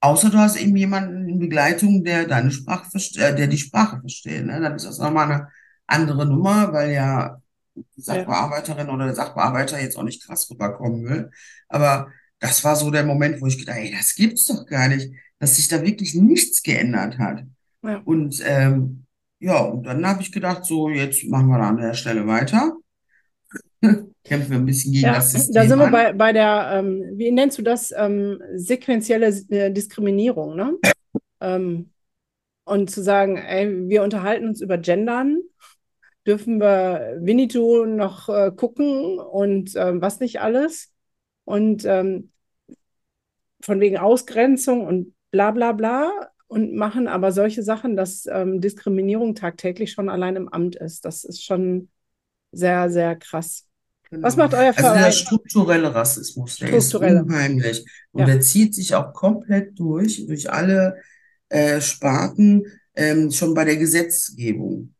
[0.02, 4.02] außer du hast eben jemanden in Begleitung, der deine Sprache versteht, äh, der die Sprache
[4.02, 4.46] versteht.
[4.46, 4.60] Ne?
[4.60, 5.48] Dann ist das nochmal eine
[5.88, 7.42] andere Nummer, weil ja
[7.76, 11.32] die Ja, Sachbearbeiterin oder der Sachbearbeiter jetzt auch nicht krass rüberkommen will.
[11.70, 12.10] Aber
[12.40, 15.56] das war so der Moment, wo ich gedacht, ey, das gibt's doch gar nicht, dass
[15.58, 17.44] sich da wirklich nichts geändert hat.
[17.84, 19.06] ja, Und ähm,
[19.40, 22.74] ja, und dann habe ich gedacht, so, jetzt machen wir da an der Stelle weiter.
[24.24, 25.92] kämpfen wir ein bisschen gegen Ja, das da System sind wir an.
[25.92, 30.74] bei, bei der, ähm, wie nennst du das, ähm, sequentielle äh, Diskriminierung, ne?
[31.42, 31.92] Ähm,
[32.66, 35.42] und zu sagen, ey, wir unterhalten uns über Gendern,
[36.28, 40.94] dürfen wir Winnetou noch äh, gucken und ähm, was nicht alles.
[41.46, 42.32] Und ähm,
[43.62, 49.36] von wegen Ausgrenzung und bla bla bla und machen aber solche Sachen, dass ähm, Diskriminierung
[49.36, 51.06] tagtäglich schon allein im Amt ist.
[51.06, 51.90] Das ist schon
[52.54, 53.68] sehr, sehr krass.
[54.22, 54.38] Was Genau.
[54.38, 55.12] macht euer Also der Verein?
[55.12, 56.96] strukturelle Rassismus, der ist Strukturelle.
[56.96, 57.86] unheimlich.
[58.12, 58.28] Und Ja.
[58.28, 60.98] der zieht sich auch komplett durch, durch alle
[61.50, 64.95] äh, Sparten, ähm, schon bei der Gesetzgebung.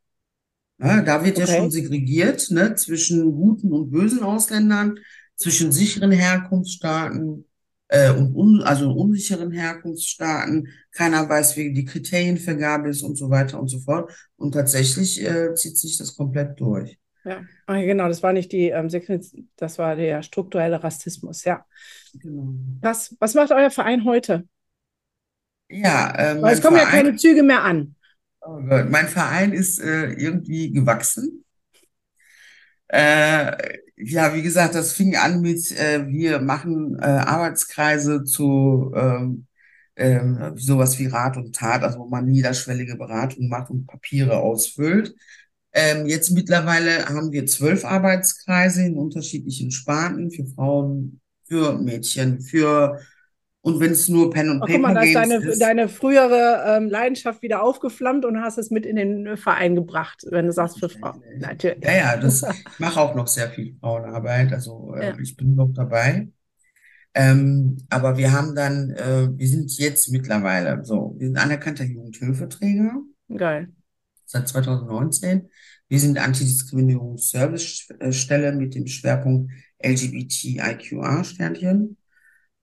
[0.78, 1.46] Ja, da wird ja Okay.
[1.46, 4.98] schon segregiert, ne, zwischen guten und bösen Ausländern,
[5.36, 7.46] zwischen sicheren Herkunftsstaaten
[7.88, 10.68] äh, und un also unsicheren Herkunftsstaaten.
[10.92, 14.12] Keiner weiß, wie die Kriterienvergabe ist und so weiter und so fort.
[14.36, 16.98] Und tatsächlich äh, zieht sich das komplett durch.
[17.24, 18.88] Ja, Ah, genau, das war nicht die ähm,
[19.56, 21.66] das war der strukturelle Rassismus, ja.
[22.22, 22.54] Genau.
[22.80, 24.48] Was, was macht euer Verein heute?
[25.68, 26.86] Ja, äh, Weil es kommen ja Verein.
[26.86, 27.95] keine Züge mehr an.
[28.48, 31.44] Oh Gott, mein Verein ist äh, irgendwie gewachsen.
[32.88, 33.56] Äh,
[33.96, 39.46] ja, wie gesagt, das fing an mit, äh, wir machen äh, Arbeitskreise zu ähm,
[39.96, 45.14] ähm, sowas wie Rat und Tat, also wo man niederschwellige Beratung macht und Papiere ausfüllt.
[45.72, 53.00] Ähm, jetzt mittlerweile haben wir zwölf Arbeitskreise in unterschiedlichen Sparten für Frauen, für Mädchen, für
[53.66, 55.60] und wenn es nur Pen und Ach, guck mal, Paper da ist deine, ist.
[55.60, 60.46] deine frühere ähm, Leidenschaft wieder aufgeflammt und hast es mit in den Verein gebracht, wenn
[60.46, 61.20] du sagst für Frauen.
[61.40, 61.82] Natürlich.
[61.84, 65.16] Ja, ja, das, ich mache auch noch sehr viel Frauenarbeit, also äh, Ja.
[65.20, 66.28] ich bin noch dabei.
[67.14, 72.92] Ähm, aber wir haben dann, äh, wir sind jetzt mittlerweile so, wir sind anerkannter Jugendhilfeträger
[73.34, 73.68] Geil.
[74.26, 75.48] seit 2019.
[75.88, 79.50] Wir sind Antidiskriminierungsservicestelle mit dem Schwerpunkt
[79.82, 81.96] LGBTIQA-Sternchen.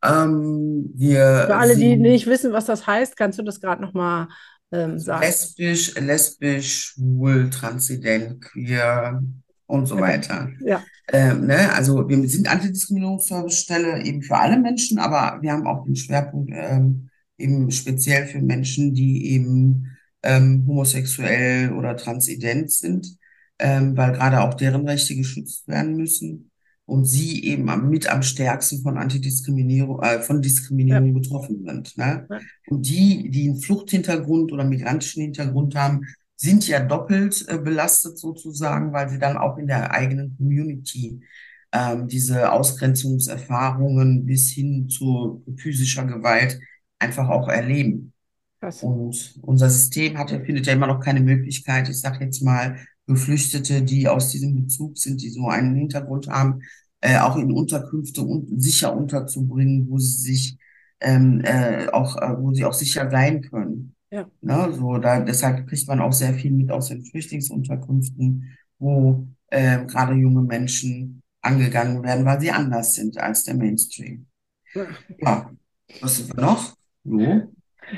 [0.03, 4.27] Ähm, wir Für alle, die nicht wissen, was das heißt, kannst du das gerade nochmal
[4.71, 5.37] ähm, also sagen.
[5.57, 9.21] lesbisch, lesbisch, schwul, transident, queer
[9.67, 9.99] und so Okay.
[9.99, 10.49] weiter.
[10.59, 15.85] Ja, Ähm, ne, also wir sind Antidiskriminierungsservicestelle eben für alle Menschen, aber wir haben auch
[15.85, 23.17] den Schwerpunkt ähm, eben speziell für Menschen, die eben ähm, homosexuell oder transident sind,
[23.59, 26.51] ähm, weil gerade auch deren Rechte geschützt werden müssen
[26.85, 31.97] und sie eben am, mit am stärksten von Antidiskriminierung, äh, von Diskriminierung betroffen sind.
[31.97, 32.27] Ne?
[32.29, 32.39] Ja.
[32.67, 36.01] Und die, die einen Fluchthintergrund oder migrantischen Hintergrund haben,
[36.35, 41.21] sind ja doppelt äh, belastet sozusagen, weil sie dann auch in der eigenen Community
[41.71, 46.59] ähm, diese Ausgrenzungserfahrungen bis hin zu physischer Gewalt
[46.99, 48.13] einfach auch erleben.
[48.81, 52.77] Und unser System hat ja, findet ja immer noch keine Möglichkeit, ich sage jetzt mal,
[53.07, 56.61] Geflüchtete, die aus diesem Bezug sind, die so einen Hintergrund haben,
[57.01, 60.57] äh, auch in Unterkünfte und sicher unterzubringen, wo sie sich
[61.01, 63.95] ähm, äh, auch, äh, wo sie auch sicher sein können.
[64.09, 64.29] Ja.
[64.41, 69.87] Ne, so da, deshalb kriegt man auch sehr viel mit aus den Flüchtlingsunterkünften, wo ähm,
[69.87, 74.27] gerade junge Menschen angegangen werden, weil sie anders sind als der Mainstream.
[74.73, 74.87] Ja.
[75.19, 75.51] Ja,
[75.99, 76.75] was sind wir noch?
[77.03, 77.19] So.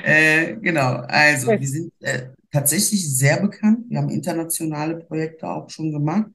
[0.04, 3.86] Äh, genau, also wir sind äh, tatsächlich sehr bekannt.
[3.88, 6.30] Wir haben internationale Projekte auch schon gemacht.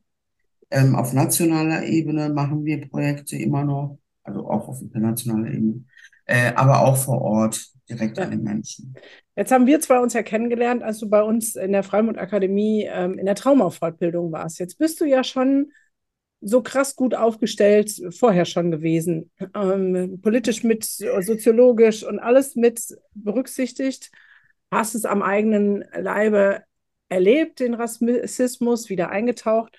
[0.69, 5.83] Ähm, auf nationaler Ebene machen wir Projekte immer noch, also auch auf internationaler Ebene,
[6.25, 8.23] äh, aber auch vor Ort, direkt Ja.
[8.23, 8.93] an den Menschen.
[9.35, 12.87] Jetzt haben wir zwei uns ja kennengelernt, als du bei uns in der Freimut Akademie
[12.89, 14.59] ähm, in der Traumafortbildung warst.
[14.59, 15.71] Jetzt bist du ja schon
[16.41, 22.81] so krass gut aufgestellt vorher schon gewesen, ähm, politisch mit, soziologisch und alles mit
[23.13, 24.11] berücksichtigt.
[24.71, 26.63] Hast es am eigenen Leibe
[27.09, 29.77] erlebt, den Rassismus, wieder eingetaucht.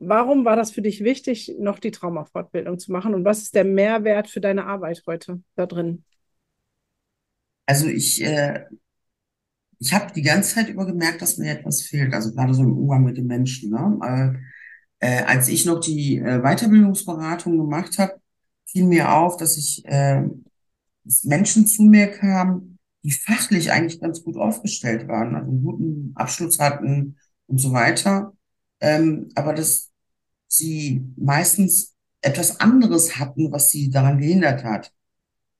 [0.00, 3.14] Warum war das für dich wichtig, noch die Traumafortbildung zu machen?
[3.14, 6.04] Und was ist der Mehrwert für deine Arbeit heute da drin?
[7.66, 8.64] Also ich, äh,
[9.78, 12.76] ich habe die ganze Zeit über gemerkt, dass mir etwas fehlt, also gerade so im
[12.76, 13.70] Umgang mit den Menschen.
[13.70, 14.40] Ne?
[14.98, 18.20] Äh, als ich noch die äh, Weiterbildungsberatung gemacht habe,
[18.66, 20.24] fiel mir auf, dass ich äh,
[21.04, 22.73] dass Menschen zu mir kamen,
[23.04, 28.32] die fachlich eigentlich ganz gut aufgestellt waren, also einen guten Abschluss hatten und so weiter,
[28.80, 29.92] ähm, aber dass
[30.48, 34.92] sie meistens etwas anderes hatten, was sie daran gehindert hat.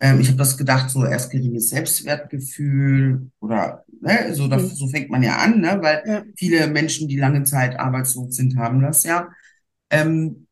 [0.01, 4.77] Ähm, ich habe das gedacht, so erst geringes Selbstwertgefühl oder ne, so, das, Mhm.
[4.77, 6.25] so fängt man ja an, ne, weil Ja.
[6.37, 9.29] viele Menschen, die lange Zeit arbeitslos sind, haben das ja.
[9.91, 10.47] Ähm,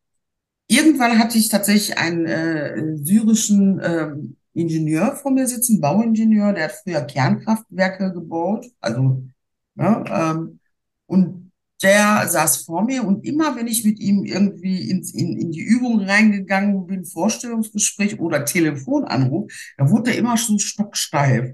[0.67, 6.73] irgendwann hatte ich tatsächlich einen äh, syrischen ähm, Ingenieur vor mir sitzen, Bauingenieur, der hat
[6.83, 9.23] früher Kernkraftwerke gebaut, also
[9.75, 10.59] ne, ähm,
[11.07, 15.51] und der saß vor mir und immer, wenn ich mit ihm irgendwie ins, in, in
[15.51, 21.53] die Übung reingegangen bin, Vorstellungsgespräch oder Telefonanruf, da wurde er immer schon stocksteif.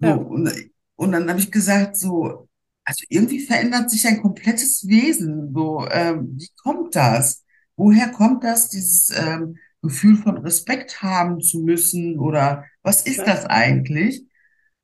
[0.00, 0.50] So, Ja, und,
[0.96, 2.48] und dann habe ich gesagt, so,
[2.84, 5.52] also irgendwie verändert sich ein komplettes Wesen.
[5.54, 7.44] So, ähm, wie kommt das?
[7.76, 12.18] Woher kommt das, dieses ähm, Gefühl von Respekt haben zu müssen?
[12.18, 14.24] Oder was ist das eigentlich?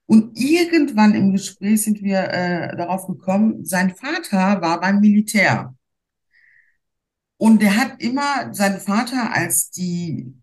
[0.06, 5.74] Und irgendwann im Gespräch sind wir äh, darauf gekommen, sein Vater war beim Militär.
[7.36, 10.34] Und der hat immer seinen Vater als die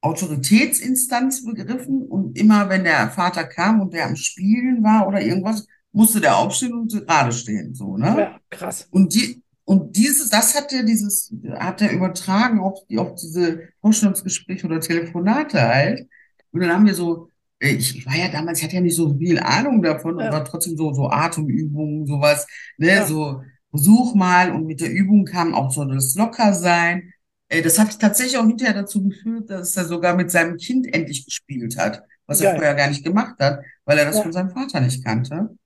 [0.00, 2.06] Autoritätsinstanz begriffen.
[2.06, 6.36] Und immer wenn der Vater kam und der am Spielen war oder irgendwas, musste der
[6.36, 8.16] aufstehen und gerade stehen, so, ne?
[8.16, 8.86] ja, krass.
[8.90, 9.39] Und die,
[9.70, 15.60] und dieses, das hat er dieses, hat er übertragen auf, auf diese Vorstellungsgespräche oder Telefonate
[15.62, 16.08] halt.
[16.52, 17.28] Und dann haben wir so,
[17.60, 20.26] äh, ich, ich war ja damals, ich hatte ja nicht so viel Ahnung davon, Ja,
[20.26, 22.46] aber trotzdem so, so Atemübungen, sowas,
[22.78, 24.50] ne, ja, so, versuch mal.
[24.50, 27.12] Und mit der Übung kam auch so das Lockersein.
[27.48, 31.24] Äh, Das hat tatsächlich auch hinterher dazu geführt, dass er sogar mit seinem Kind endlich
[31.24, 32.56] gespielt hat, was er geil.
[32.56, 35.56] vorher gar nicht gemacht hat, weil er das von Ja, seinem Vater nicht kannte.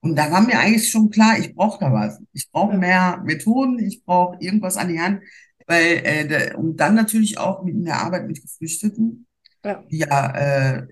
[0.00, 2.20] Und da war mir eigentlich schon klar, ich brauche da was.
[2.32, 5.22] Ich brauche mehr Methoden, ich brauche irgendwas an die Hand,
[5.66, 9.26] weil äh, da, und dann natürlich auch mit in der Arbeit mit Geflüchteten,
[9.64, 10.34] ja, ja
[10.78, 10.86] äh,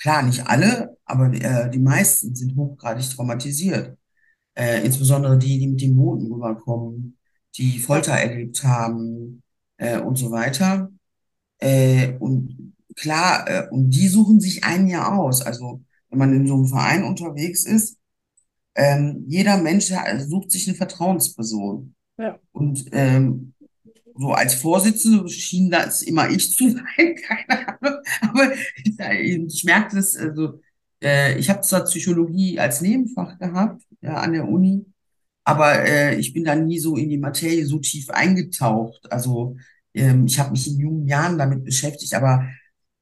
[0.00, 3.96] klar nicht alle, aber äh, die meisten sind hochgradig traumatisiert.
[4.54, 7.18] Äh, insbesondere die, die mit den Booten rüberkommen,
[7.56, 9.42] die Folter erlebt haben
[9.76, 10.90] äh, und so weiter.
[11.58, 15.42] Äh, und klar, äh, und die suchen sich einen ja aus.
[15.42, 17.97] Also wenn man in so einem Verein unterwegs ist,
[18.78, 21.94] ähm, jeder Mensch ha- sucht sich eine Vertrauensperson.
[22.18, 23.54] ja, Und ähm,
[24.16, 28.00] so als Vorsitzende schien das immer ich zu sein, keine Ahnung.
[28.22, 28.52] Aber
[28.84, 28.98] ich,
[29.54, 30.60] ich merkte das, also
[31.02, 34.84] äh, ich habe zwar Psychologie als Nebenfach gehabt, ja, an der Uni,
[35.44, 39.10] aber äh, ich bin da nie so in die Materie so tief eingetaucht.
[39.10, 39.56] Also
[39.94, 42.46] ähm, ich habe mich in jungen Jahren damit beschäftigt, aber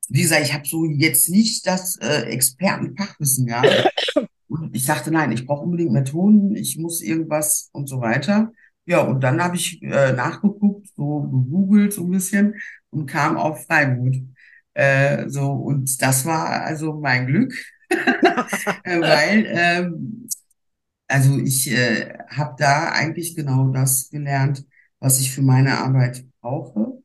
[0.08, 3.92] wie gesagt, ich habe so jetzt nicht das äh, Expertenfachwissen gehabt.
[4.48, 8.52] Und ich dachte, nein, ich brauche unbedingt Methoden, ich muss irgendwas und so weiter.
[8.86, 12.54] Ja, und dann habe ich äh, nachgeguckt, so gegoogelt so ein bisschen
[12.90, 14.16] und kam auf Freimut.
[14.74, 17.52] Äh, so, und das war also mein Glück,
[17.90, 20.28] äh, weil ähm,
[21.08, 24.64] also ich äh, habe da eigentlich genau das gelernt,
[25.00, 27.02] was ich für meine Arbeit brauche.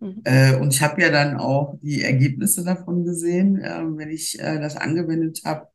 [0.00, 0.22] mhm.
[0.24, 4.60] Äh, und ich habe ja dann auch die Ergebnisse davon gesehen, äh, wenn ich äh,
[4.60, 5.68] das angewendet habe.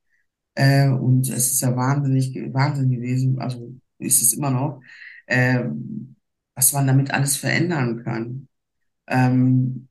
[0.55, 4.81] Äh, und es ist ja wahnsinnig, Wahnsinn gewesen, also ist es immer noch,
[5.27, 5.63] äh,
[6.55, 8.47] was man damit alles verändern kann.
[9.07, 9.89] Ähm,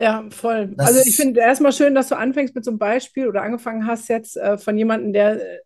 [0.00, 0.76] Ja, voll.
[0.82, 4.08] Also ich finde erstmal schön, dass du anfängst mit so einem Beispiel oder angefangen hast
[4.08, 5.60] jetzt äh, von jemandem, der äh,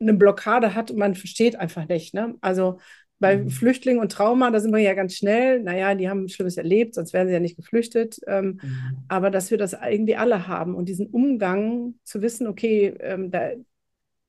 [0.00, 2.36] eine Blockade hat und man versteht einfach nicht, ne?
[2.40, 2.78] Also
[3.20, 6.94] bei Flüchtlingen und Trauma, da sind wir ja ganz schnell, naja, die haben Schlimmes erlebt,
[6.94, 8.18] sonst wären sie ja nicht geflüchtet.
[8.26, 8.60] Ähm,
[9.08, 13.50] aber dass wir das irgendwie alle haben und diesen Umgang zu wissen, okay, ähm, da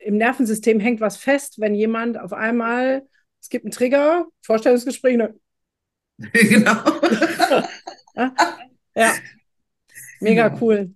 [0.04, 3.08] im Nervensystem hängt was fest, wenn jemand auf einmal,
[3.42, 5.36] es gibt einen Trigger, Vorstellungsgespräch, ne?
[6.34, 6.84] genau,
[8.16, 8.34] Ja,
[8.96, 9.24] ja,
[10.20, 10.60] mega genau.
[10.62, 10.96] cool.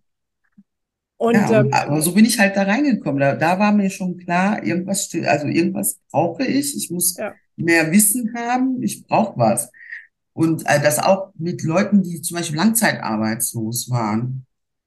[1.18, 3.20] Und Ja, ähm, aber so bin ich halt da reingekommen.
[3.20, 6.76] Da, da war mir schon klar, irgendwas, also irgendwas brauche ich.
[6.78, 8.82] Ich muss ja, mehr Wissen haben.
[8.84, 9.72] Ich brauche was.
[10.34, 14.46] Und äh, das auch mit Leuten, die zum Beispiel langzeitarbeitslos waren.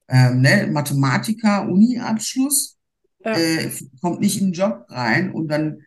[0.08, 0.68] Ähm, ne?
[0.72, 2.77] Mathematiker, Uni-Abschluss,
[3.24, 5.82] ja, äh, kommt nicht in den Job rein und dann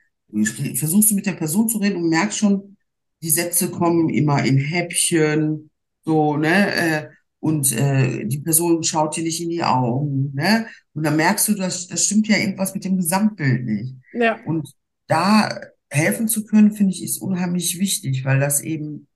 [0.76, 2.78] versuchst du mit der Person zu reden und merkst schon,
[3.22, 5.70] die Sätze kommen immer in Häppchen,
[6.04, 6.74] so, ne?
[6.76, 10.68] Äh, und äh, die Person schaut dir nicht in die Augen, ne?
[10.94, 13.96] Und dann merkst du, dass das stimmt ja irgendwas mit dem Gesamtbild nicht.
[14.14, 14.70] ja, Und
[15.08, 15.50] da
[15.90, 19.08] helfen zu können, finde ich, ist unheimlich wichtig, weil das eben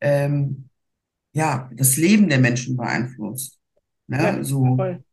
[0.00, 0.68] ähm,
[1.32, 3.58] ja das Leben der Menschen beeinflusst.
[4.08, 4.44] ja, Ne?
[4.44, 5.03] So, voll.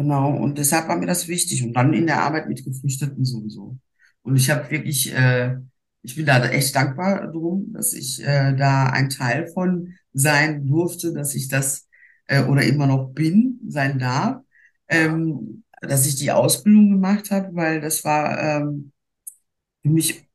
[0.00, 0.36] Genau.
[0.36, 1.62] Und deshalb war mir das wichtig.
[1.64, 3.78] Und dann in der Arbeit mit Geflüchteten sowieso.
[4.22, 5.56] Und ich habe wirklich, äh,
[6.02, 11.12] ich bin da echt dankbar drum, dass ich äh, da ein Teil von sein durfte,
[11.12, 11.88] dass ich das
[12.26, 14.42] äh, oder immer noch bin, sein darf,
[14.88, 18.92] ähm, dass ich die Ausbildung gemacht habe, weil das war ähm,
[19.82, 20.28] für mich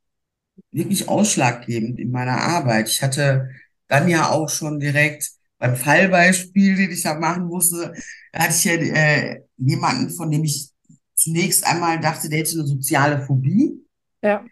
[0.71, 2.89] wirklich ausschlaggebend in meiner Arbeit.
[2.89, 3.49] Ich hatte
[3.87, 7.93] dann ja auch schon direkt beim Fallbeispiel, den ich da machen musste,
[8.33, 10.69] hatte ich ja äh, jemanden, von dem ich
[11.15, 13.73] zunächst einmal dachte, der hätte eine soziale Phobie.
[14.21, 14.49] Ja,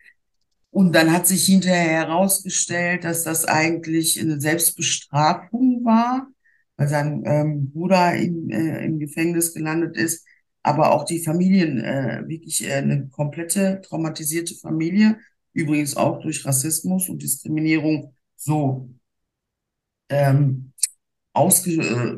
[0.71, 6.27] Und dann hat sich hinterher herausgestellt, dass das eigentlich eine Selbstbestrafung war,
[6.77, 10.25] weil sein ähm, Bruder im, äh, im Gefängnis gelandet ist,
[10.63, 15.19] aber auch die Familien, äh, wirklich äh, eine komplette traumatisierte Familie
[15.53, 18.89] übrigens auch durch Rassismus und Diskriminierung so
[20.09, 20.72] ähm,
[21.33, 22.17] ausge, äh,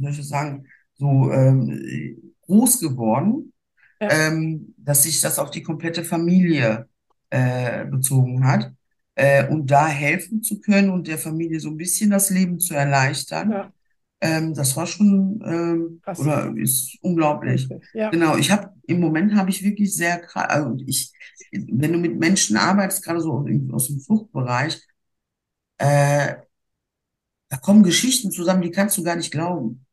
[0.00, 3.52] soll ich sagen, so ähm, groß geworden,
[4.00, 6.88] Ja, ähm, dass sich das auf die komplette Familie
[7.30, 8.72] äh, bezogen hat.
[9.14, 12.74] Äh, und da helfen zu können und der Familie so ein bisschen das Leben zu
[12.74, 13.72] erleichtern, ja,
[14.22, 16.20] ähm, das war schon ähm, krass.
[16.20, 17.68] oder ist unglaublich.
[17.92, 21.12] Ja, Genau, ich habe im Moment habe ich wirklich sehr, also ich,
[21.52, 24.80] wenn du mit Menschen arbeitest, gerade so aus dem Fluchtbereich,
[25.78, 26.36] äh,
[27.52, 29.84] da kommen Geschichten zusammen, die kannst du gar nicht glauben.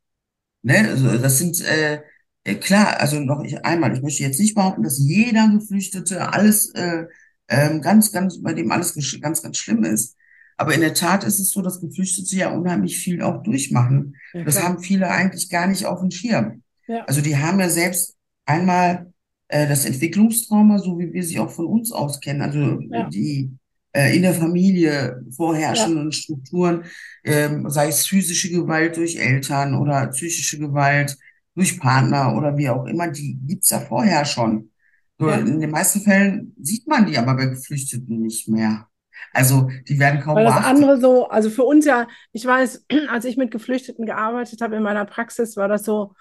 [0.62, 0.78] Ne?
[0.88, 2.01] Also das sind äh,
[2.45, 6.74] äh, klar, also noch ich, einmal, ich möchte jetzt nicht behaupten, dass jeder Geflüchtete alles
[6.74, 7.03] äh,
[7.49, 10.16] ähm, ganz, ganz, bei dem alles ganz, ganz schlimm ist.
[10.55, 14.16] Aber in der Tat ist es so, dass Geflüchtete ja unheimlich viel auch durchmachen.
[14.34, 16.64] ja, Das haben viele eigentlich gar nicht auf dem Schirm.
[16.88, 19.12] Ja, Also die haben ja selbst einmal
[19.49, 23.51] äh, das Entwicklungstrauma, so wie wir sie auch von uns aus kennen, also ja, die
[23.92, 26.86] äh, in der Familie ja, vorherrschenden Strukturen,
[27.24, 31.18] ähm, sei es physische Gewalt durch Eltern oder psychische Gewalt
[31.56, 34.72] durch Partner oder wie auch immer, die gibt's ja vorher schon.
[35.18, 35.40] Nur ja.
[35.40, 38.88] in den meisten Fällen sieht man die aber bei Geflüchteten nicht mehr.
[39.34, 40.76] Also die werden kaum Weil das beachtet.
[40.76, 44.84] andere so, also für uns ja, ich weiß, als ich mit Geflüchteten gearbeitet habe in
[44.84, 46.14] meiner Praxis, war das so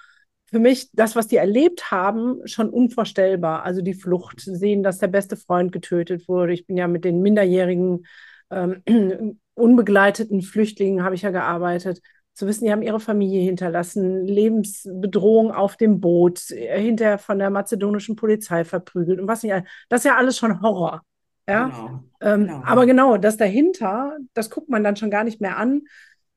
[0.51, 3.65] für mich das, was die erlebt haben, schon unvorstellbar.
[3.65, 6.53] Also die Flucht, sehen, dass der beste Freund getötet wurde.
[6.55, 8.07] Ich bin ja mit den minderjährigen,
[8.51, 8.83] ähm,
[9.55, 12.01] unbegleiteten Flüchtlingen habe ich ja gearbeitet.
[12.35, 17.51] Zu wissen, die haben ihre Familie hinterlassen, Lebensbedrohung auf dem Boot, äh, hinterher von der
[17.51, 19.55] mazedonischen Polizei verprügelt und was nicht.
[19.89, 21.03] Das ist ja alles schon Horror.
[21.49, 21.67] Ja.
[21.67, 22.63] Genau, Ähm, genau.
[22.65, 25.83] aber genau, das dahinter, das guckt man dann schon gar nicht mehr an.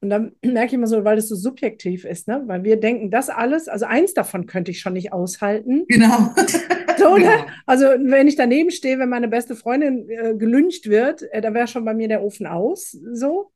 [0.02, 2.44] Und dann merke ich immer so, weil das so subjektiv ist, ne?
[2.48, 5.86] Weil wir denken, das alles, also eins davon könnte ich schon nicht aushalten.
[5.88, 6.34] Genau.
[6.98, 7.24] So, ne?
[7.24, 7.46] Genau.
[7.66, 11.66] Also wenn ich daneben stehe, wenn meine beste Freundin äh, gelyncht wird, äh, da wäre
[11.66, 12.92] schon bei mir der Ofen aus.
[12.92, 13.52] So.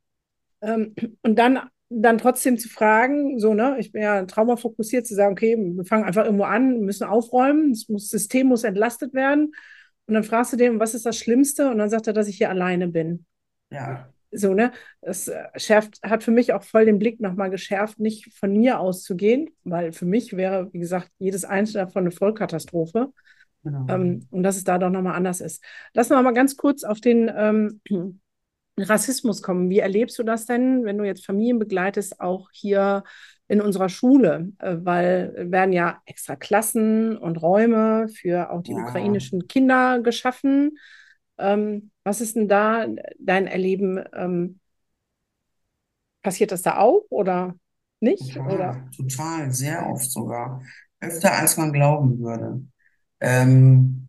[0.64, 5.34] Ähm, und dann, dann trotzdem zu fragen, so, ne, ich bin ja traumafokussiert, zu sagen,
[5.34, 9.54] okay, wir fangen einfach irgendwo an, müssen aufräumen, das muss, das System muss entlastet werden.
[10.08, 11.70] Und dann fragst du den, was ist das Schlimmste?
[11.70, 13.26] Und dann sagt er, dass ich hier alleine bin.
[13.70, 14.72] Ja, So, ne?
[15.02, 18.80] Das äh, schärft, hat für mich auch voll den Blick nochmal geschärft, nicht von mir
[18.80, 23.12] auszugehen, weil für mich wäre, wie gesagt, jedes einzelne davon eine Vollkatastrophe.
[23.64, 23.86] genau.
[23.90, 25.64] Ähm, und dass es da doch nochmal anders ist.
[25.94, 27.82] Lass uns mal ganz kurz auf den ähm,
[28.80, 29.70] Rassismus kommen.
[29.70, 33.04] Wie erlebst du das denn, wenn du jetzt Familien begleitest, auch hier
[33.48, 34.52] in unserer Schule?
[34.60, 38.80] Äh, weil werden ja extra Klassen und Räume für auch die Ja.
[38.80, 40.78] ukrainischen Kinder geschaffen.
[41.38, 42.88] Ähm, was ist denn da
[43.20, 44.04] dein Erleben?
[44.14, 44.60] Ähm,
[46.22, 47.56] passiert das da auch oder
[48.00, 48.38] nicht?
[48.38, 48.90] Oder?
[48.96, 50.62] Total, sehr oft sogar.
[51.00, 52.62] Öfter als man glauben würde.
[53.20, 54.08] Ähm,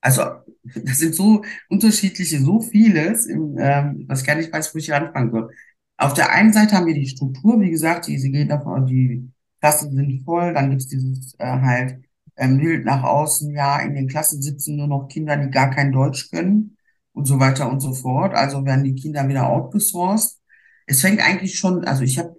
[0.00, 0.22] also,
[0.62, 4.92] das sind so unterschiedliche, so vieles, im, ähm, was ich gar nicht weiß, wo ich
[4.92, 5.50] anfangen soll.
[5.96, 9.30] Auf der einen Seite haben wir die Struktur, wie gesagt, die, sie geht davon, die
[9.60, 12.02] Klassen sind voll, dann gibt's dieses äh, halt
[12.36, 16.30] ähm, nach außen, ja, in den Klassen sitzen nur noch Kinder, die gar kein Deutsch
[16.30, 16.76] können
[17.12, 18.34] und so weiter und so fort.
[18.34, 20.38] Also werden die Kinder wieder outgesourced.
[20.86, 22.36] Es fängt eigentlich schon, also ich habe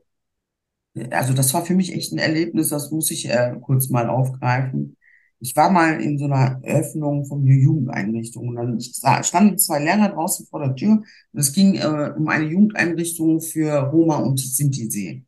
[1.12, 4.98] also das war für mich echt ein Erlebnis, das muss ich äh, kurz mal aufgreifen.
[5.40, 9.80] Ich war mal in so einer Eröffnung von einer Jugendeinrichtung und dann sta- standen zwei
[9.80, 10.92] Lehrer draußen vor der Tür
[11.32, 15.26] und es ging äh, um eine Jugendeinrichtung für Roma und Sinti.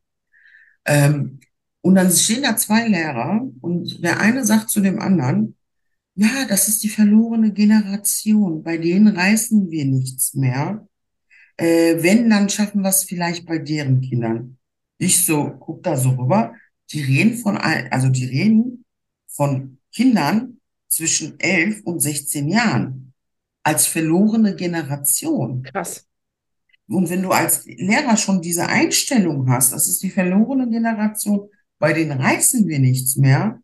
[0.86, 1.40] Ähm,
[1.84, 5.54] und dann stehen da zwei Lehrer und der eine sagt zu dem anderen,
[6.14, 10.88] ja, das ist die verlorene Generation, bei denen reißen wir nichts mehr.
[11.58, 14.56] Äh, wenn, dann schaffen wir es vielleicht bei deren Kindern.
[14.96, 16.54] Ich so, guck da so rüber.
[16.90, 18.86] Die reden von, also die reden
[19.28, 23.12] von Kindern zwischen 11 und 16 Jahren
[23.62, 25.62] als verlorene Generation.
[25.64, 26.06] Krass.
[26.88, 31.92] Und wenn du als Lehrer schon diese Einstellung hast, das ist die verlorene Generation, bei
[31.92, 33.60] denen reißen wir nichts mehr,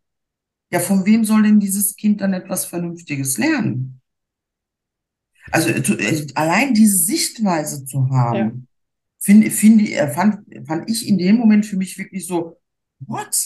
[0.73, 4.01] ja, von wem soll denn dieses Kind dann etwas Vernünftiges lernen?
[5.51, 8.13] Also äh, allein diese Sichtweise zu Ja.
[8.17, 8.69] haben,
[9.21, 12.59] finde finde ich, äh, fand, fand ich in dem Moment für mich wirklich so,
[13.01, 13.37] what?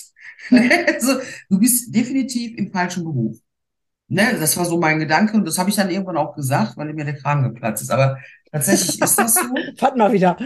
[0.50, 0.60] Ja.
[0.94, 3.38] Also, du bist definitiv im falschen Beruf.
[4.08, 6.92] Ne, das war so mein Gedanke und das habe ich dann irgendwann auch gesagt, weil
[6.94, 7.90] mir der Kragen geplatzt ist.
[7.90, 8.18] Aber
[8.54, 9.40] tatsächlich ist das so.
[9.76, 10.36] Fahrt mal wieder.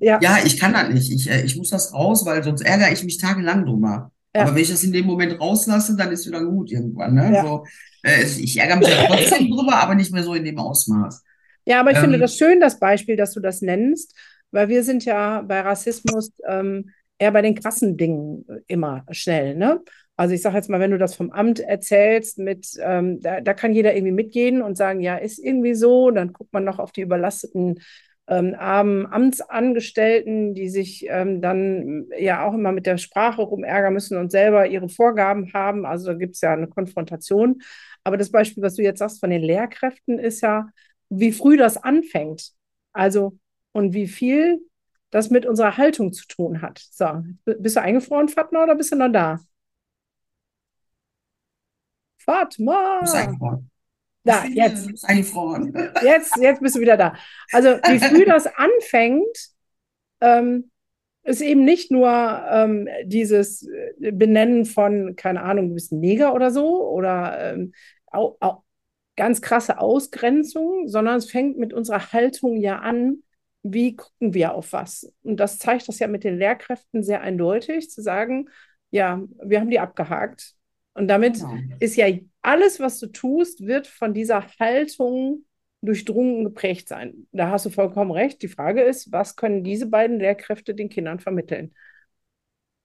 [0.00, 1.10] Ja, Ja, ich kann das nicht.
[1.12, 4.10] Ich, äh, ich muss das raus, weil sonst ärgere ich mich tagelang drüber.
[4.34, 4.42] Ja.
[4.42, 7.14] Aber wenn ich das in dem Moment rauslasse, dann ist wieder gut irgendwann.
[7.14, 7.32] Ne?
[7.34, 7.42] Ja.
[7.42, 7.64] So,
[8.02, 11.22] äh, ich ärgere mich ja trotzdem drüber, aber nicht mehr so in dem Ausmaß.
[11.64, 14.14] Ja, aber ich finde Ähm, das schön, das Beispiel, dass du das nennst,
[14.50, 19.80] weil wir sind ja bei Rassismus ähm, eher bei den krassen Dingen immer schnell, ne?
[20.16, 23.52] Also ich sage jetzt mal, wenn du das vom Amt erzählst, mit, ähm, da, da
[23.54, 26.10] kann jeder irgendwie mitgehen und sagen, ja, ist irgendwie so.
[26.10, 27.80] Dann guckt man noch auf die überlasteten
[28.28, 34.16] ähm, armen Amtsangestellten, die sich ähm, dann ja auch immer mit der Sprache rumärgern müssen
[34.18, 35.84] und selber ihre Vorgaben haben.
[35.86, 37.60] Also da gibt es ja eine Konfrontation.
[38.02, 40.68] Aber das Beispiel, was du jetzt sagst von den Lehrkräften, ist ja,
[41.08, 42.52] wie früh das anfängt.
[42.92, 43.38] Also
[43.72, 44.60] und wie viel
[45.10, 46.78] das mit unserer Haltung zu tun hat.
[46.90, 49.38] So, bist du eingefroren, Fatma, oder bist du noch da?
[52.26, 53.00] Fatma!
[54.24, 55.08] Da, jetzt.
[55.08, 55.72] eingefroren.
[56.02, 57.14] Jetzt, jetzt bist du wieder da.
[57.52, 59.50] Also, wie früh das anfängt,
[60.20, 60.68] ähm,
[61.22, 62.08] ist eben nicht nur
[62.50, 67.72] ähm, dieses äh, Benennen von, keine Ahnung, du bist ein Neger oder so oder ähm,
[68.10, 68.64] au, au,
[69.16, 73.22] ganz krasse Ausgrenzung, sondern es fängt mit unserer Haltung ja an,
[73.62, 75.12] wie gucken wir auf was.
[75.22, 78.48] Und das zeigt das ja mit den Lehrkräften sehr eindeutig, zu sagen,
[78.90, 80.55] ja, wir haben die abgehakt.
[80.96, 81.58] Und damit Genau.
[81.80, 82.06] ist ja
[82.42, 85.44] alles, was du tust, wird von dieser Haltung
[85.82, 87.26] durchdrungen geprägt sein.
[87.32, 88.42] Da hast du vollkommen recht.
[88.42, 91.74] Die Frage ist, was können diese beiden Lehrkräfte den Kindern vermitteln?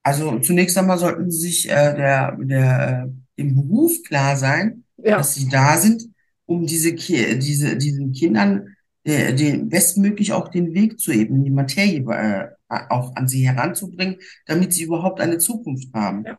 [0.03, 3.05] Also zunächst einmal sollten sie sich äh, der, der,
[3.37, 6.03] äh, dem Beruf klar sein, Ja, dass sie da sind,
[6.45, 11.51] um diese, Ki diese, diesen Kindern äh, den bestmöglich auch den Weg zu ebnen, die
[11.51, 12.47] Materie äh,
[12.89, 16.37] auch an sie heranzubringen, damit sie überhaupt eine Zukunft haben, ja,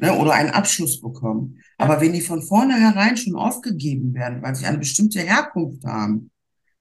[0.00, 1.60] ne, oder einen Abschluss bekommen.
[1.78, 6.30] Aber wenn die von vornherein schon aufgegeben werden, weil sie eine bestimmte Herkunft haben,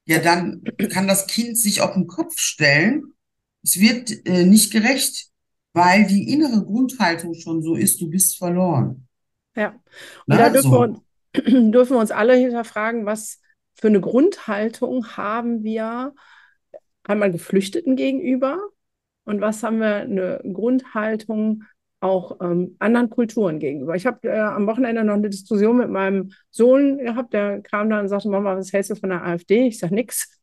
[0.05, 3.13] ja, dann kann das Kind sich auf den Kopf stellen.
[3.63, 5.28] Es wird äh, nicht gerecht,
[5.74, 9.07] weil die innere Grundhaltung schon so ist, du bist verloren.
[9.55, 9.76] ja.
[10.30, 10.51] Und da Ne?
[10.51, 10.80] dürfen wir So.
[10.80, 10.99] uns,
[11.34, 13.39] dürfen wir uns alle hinterfragen, was
[13.76, 16.13] für eine Grundhaltung haben wir
[17.03, 18.59] einmal Geflüchteten gegenüber
[19.26, 21.63] und was haben wir eine Grundhaltung
[22.04, 23.95] auch ähm, anderen Kulturen gegenüber.
[23.95, 27.99] Ich habe äh, am Wochenende noch eine Diskussion mit meinem Sohn gehabt, der kam da
[27.99, 29.68] und sagte, Mama, was hältst du von der AfD?
[29.68, 30.39] Ich sage nix.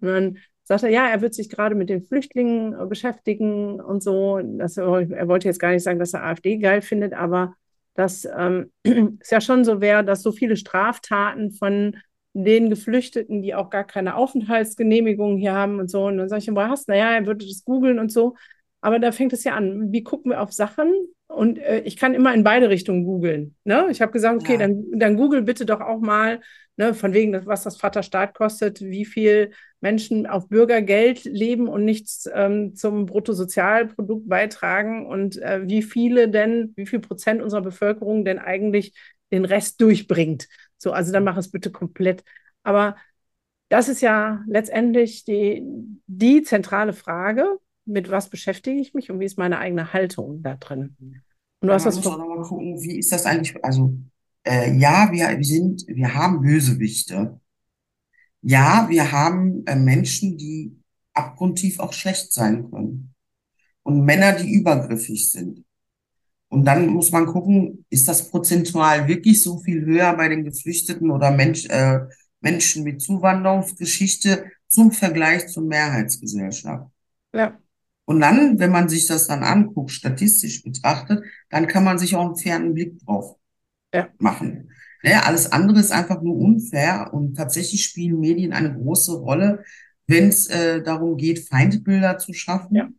[0.00, 4.02] Und dann sagte er, ja, er wird sich gerade mit den Flüchtlingen äh, beschäftigen und
[4.02, 4.38] so.
[4.42, 7.54] Das, er wollte jetzt gar nicht sagen, dass er AfD geil findet, aber
[7.94, 8.70] dass ähm,
[9.20, 11.96] es ja schon so wäre, dass so viele Straftaten von
[12.34, 16.04] den Geflüchteten, die auch gar keine Aufenthaltsgenehmigung hier haben und so.
[16.04, 16.92] Und dann sage ich, woher hast du?
[16.92, 18.36] Naja, er würde das googeln und so.
[18.80, 19.92] Aber da fängt es ja an.
[19.92, 20.92] Wie gucken wir auf Sachen?
[21.26, 23.54] Und äh, ich kann immer in beide Richtungen googeln.
[23.64, 23.88] Ne?
[23.90, 24.58] Ich habe gesagt, okay, Ja.
[24.60, 26.40] dann, dann google bitte doch auch mal,
[26.76, 29.50] ne, von wegen, was das Vaterstaat kostet, wie viel
[29.80, 36.72] Menschen auf Bürgergeld leben und nichts ähm, zum Bruttosozialprodukt beitragen und äh, wie viele denn,
[36.76, 38.94] wie viel Prozent unserer Bevölkerung denn eigentlich
[39.30, 40.48] den Rest durchbringt.
[40.78, 42.24] So, also dann mach es bitte komplett.
[42.62, 42.96] Aber
[43.68, 45.62] das ist ja letztendlich die,
[46.06, 47.58] die zentrale Frage,
[47.88, 50.96] mit was beschäftige ich mich und wie ist meine eigene Haltung da drin?
[51.60, 53.62] Und du Ja, hast man das muss nochmal gucken, wie ist das eigentlich?
[53.64, 53.94] Also,
[54.44, 57.40] äh, ja, wir, wir sind, wir haben Bösewichte.
[58.42, 60.76] Ja, wir haben äh, Menschen, die
[61.14, 63.14] abgrundtief auch schlecht sein können.
[63.82, 65.64] Und Männer, die übergriffig sind.
[66.48, 71.10] Und dann muss man gucken, ist das prozentual wirklich so viel höher bei den Geflüchteten
[71.10, 72.00] oder Mensch, äh,
[72.40, 76.88] Menschen mit Zuwanderungsgeschichte zum Vergleich zur Mehrheitsgesellschaft?
[77.32, 77.58] ja,
[78.08, 82.24] Und dann, wenn man sich das dann anguckt, statistisch betrachtet, dann kann man sich auch
[82.24, 83.36] einen fairen Blick drauf
[83.92, 84.70] ja, machen.
[85.02, 89.62] Ne, alles andere ist einfach nur unfair und tatsächlich spielen Medien eine große Rolle,
[90.06, 92.98] wenn es äh, darum geht, Feindbilder zu ja, schaffen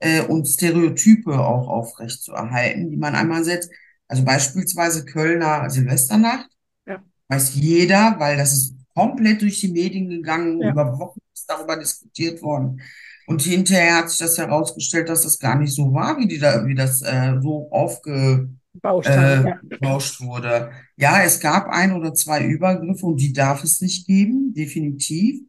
[0.00, 3.70] äh, und Stereotype auch aufrecht zu erhalten, die man einmal setzt.
[4.06, 6.50] Also beispielsweise Kölner Silvesternacht,
[6.86, 11.48] ja, weiß jeder, weil das ist komplett durch die Medien gegangen, ja, über Wochen ist
[11.48, 12.82] darüber diskutiert worden.
[13.26, 16.66] Und hinterher hat sich das herausgestellt, dass das gar nicht so war, wie die da,
[16.66, 18.48] wie das äh, so aufge
[18.80, 20.70] Bauscht haben, äh, ja, wurde.
[20.96, 25.42] Ja, es gab ein oder zwei Übergriffe und die darf es nicht geben, definitiv.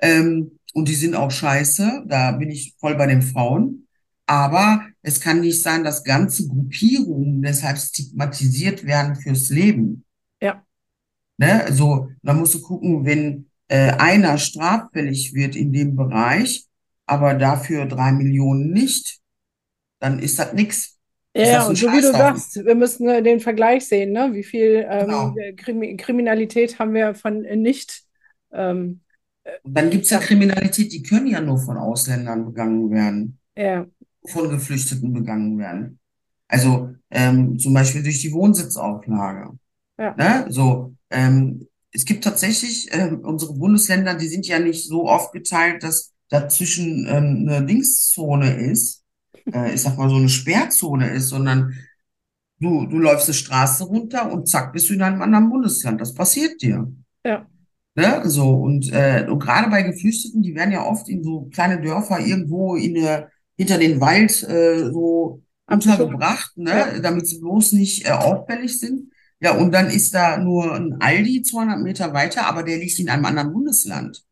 [0.00, 3.86] Ähm, und die sind auch scheiße, da bin ich voll bei den Frauen.
[4.26, 10.04] Aber es kann nicht sein, dass ganze Gruppierungen deshalb stigmatisiert werden fürs Leben.
[10.40, 10.64] ja,
[11.36, 11.66] Ne?
[11.70, 16.66] So, da musst du gucken, wenn äh, einer straffällig wird in dem Bereich,
[17.06, 19.20] aber dafür drei Millionen nicht,
[20.00, 20.98] dann ist das nix.
[21.36, 24.30] Ja, und so wie du sagst, wir müssen äh, den Vergleich sehen, ne?
[24.32, 25.34] Wie viel ähm, Genau.
[25.56, 28.04] Krimi Kriminalität haben wir von äh, nicht,
[28.52, 29.00] ähm,
[29.64, 33.86] dann gibt's ja ja, Kriminalität, die können ja nur von Ausländern begangen werden, ja,
[34.26, 36.00] von Geflüchteten begangen werden.
[36.48, 39.58] Also ähm, zum Beispiel durch die Wohnsitzauflage.
[39.98, 40.46] ja, Ne?
[40.50, 46.13] So, ähm, es gibt tatsächlich ähm, unsere Bundesländer, die sind ja nicht so aufgeteilt, dass
[46.28, 49.04] dazwischen ähm, eine Dingszone ist,
[49.52, 51.74] äh, ich sag mal so eine Sperrzone ist, sondern
[52.60, 56.00] Du, du läufst die Straße runter und zack, bist du in einem anderen Bundesland.
[56.00, 56.90] Das passiert dir.
[57.24, 57.46] Ja,
[57.96, 58.22] Ne?
[58.24, 62.18] So, und, äh, und gerade bei Geflüchteten, die werden ja oft in so kleine Dörfer
[62.18, 67.00] irgendwo in der, hinter den Wald äh, so untergebracht, ja, ne?
[67.00, 69.12] Damit sie bloß nicht äh, auffällig sind.
[69.40, 73.08] Ja, und dann ist da nur ein Aldi 200 Meter weiter, aber der liegt in
[73.08, 74.24] einem anderen Bundesland.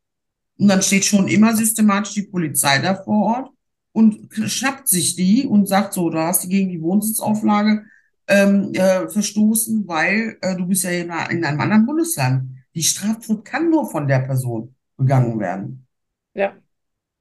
[0.62, 3.50] Und dann steht schon immer systematisch die Polizei da vor Ort
[3.92, 7.84] und schnappt sich die und sagt so, du hast die gegen die Wohnsitzauflage
[8.28, 12.50] ähm, äh, verstoßen, weil äh, du bist ja in, einer- in einem anderen Bundesland.
[12.74, 15.86] Die Straftat kann nur von der Person begangen werden.
[16.34, 16.54] ja,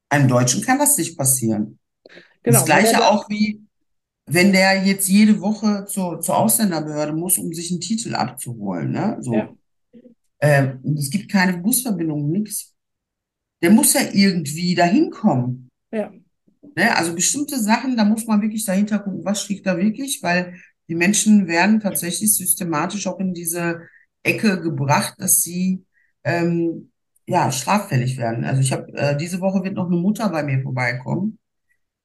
[0.10, 1.80] Einem Deutschen kann das nicht passieren.
[2.06, 2.60] Das genau.
[2.62, 3.62] Weil Gleiche auch wie,
[4.28, 9.18] wenn der jetzt jede Woche zur, zur Ausländerbehörde muss, um sich einen Titel abzuholen, ne?
[9.22, 9.34] So.
[9.34, 9.50] ja,
[10.40, 12.71] Äh, und es gibt keine Busverbindung, nichts.
[13.62, 15.70] Der muss ja irgendwie dahin kommen.
[15.92, 16.12] ja,
[16.76, 16.96] Ne?
[16.96, 20.56] Also bestimmte Sachen, da muss man wirklich dahinter gucken, was steht da wirklich, weil
[20.88, 23.82] die Menschen werden tatsächlich systematisch auch in diese
[24.24, 25.86] Ecke gebracht, dass sie
[26.24, 26.92] ähm,
[27.28, 28.44] ja straffällig werden.
[28.46, 31.40] Also ich habe äh, diese Woche wird noch eine Mutter bei mir vorbeikommen,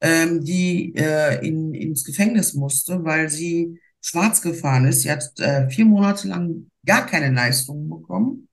[0.00, 5.02] ähm, die äh, in, ins Gefängnis musste, weil sie schwarz gefahren ist.
[5.02, 8.45] Sie hat äh, vier Monate lang gar keine Leistungen bekommen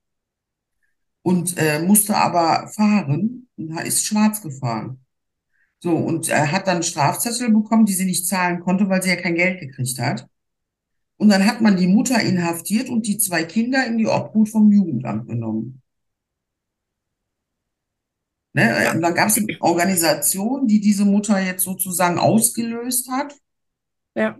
[1.24, 5.06] und äh, musste aber fahren und ist schwarz gefahren.
[5.80, 9.18] So, und er hat dann Strafzettel bekommen, die sie nicht zahlen konnte, weil sie ja
[9.18, 10.28] kein Geld gekriegt hat.
[11.18, 14.72] Und dann hat man die Mutter inhaftiert und die zwei Kinder in die Obhut vom
[14.72, 15.82] Jugendamt genommen.
[18.54, 18.92] Ne?
[18.94, 23.36] Und dann gab es eine Organisation, die diese Mutter jetzt sozusagen ausgelöst hat.
[24.16, 24.40] ja,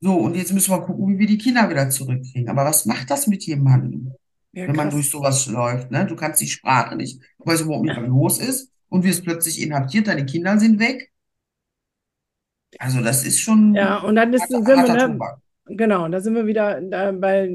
[0.00, 2.48] So, und jetzt müssen wir gucken, wie wir die Kinder wieder zurückkriegen.
[2.48, 4.12] Aber was macht das mit jemandem,
[4.52, 4.94] ja, wenn man krass.
[4.94, 5.90] durch sowas läuft?
[5.90, 6.06] Ne?
[6.06, 8.72] Du kannst die Sprache nicht, du weißt überhaupt nicht, was los ist.
[8.90, 11.10] Und wirst plötzlich inhaftiert, deine Kinder sind weg.
[12.78, 15.34] Also das ist schon Ja, und dann ist, harter, sind wir,
[15.66, 17.50] ne, genau, da sind wir wieder da bei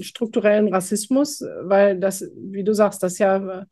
[0.00, 3.64] strukturellen Rassismus, weil das, wie du sagst, das ist ja äh,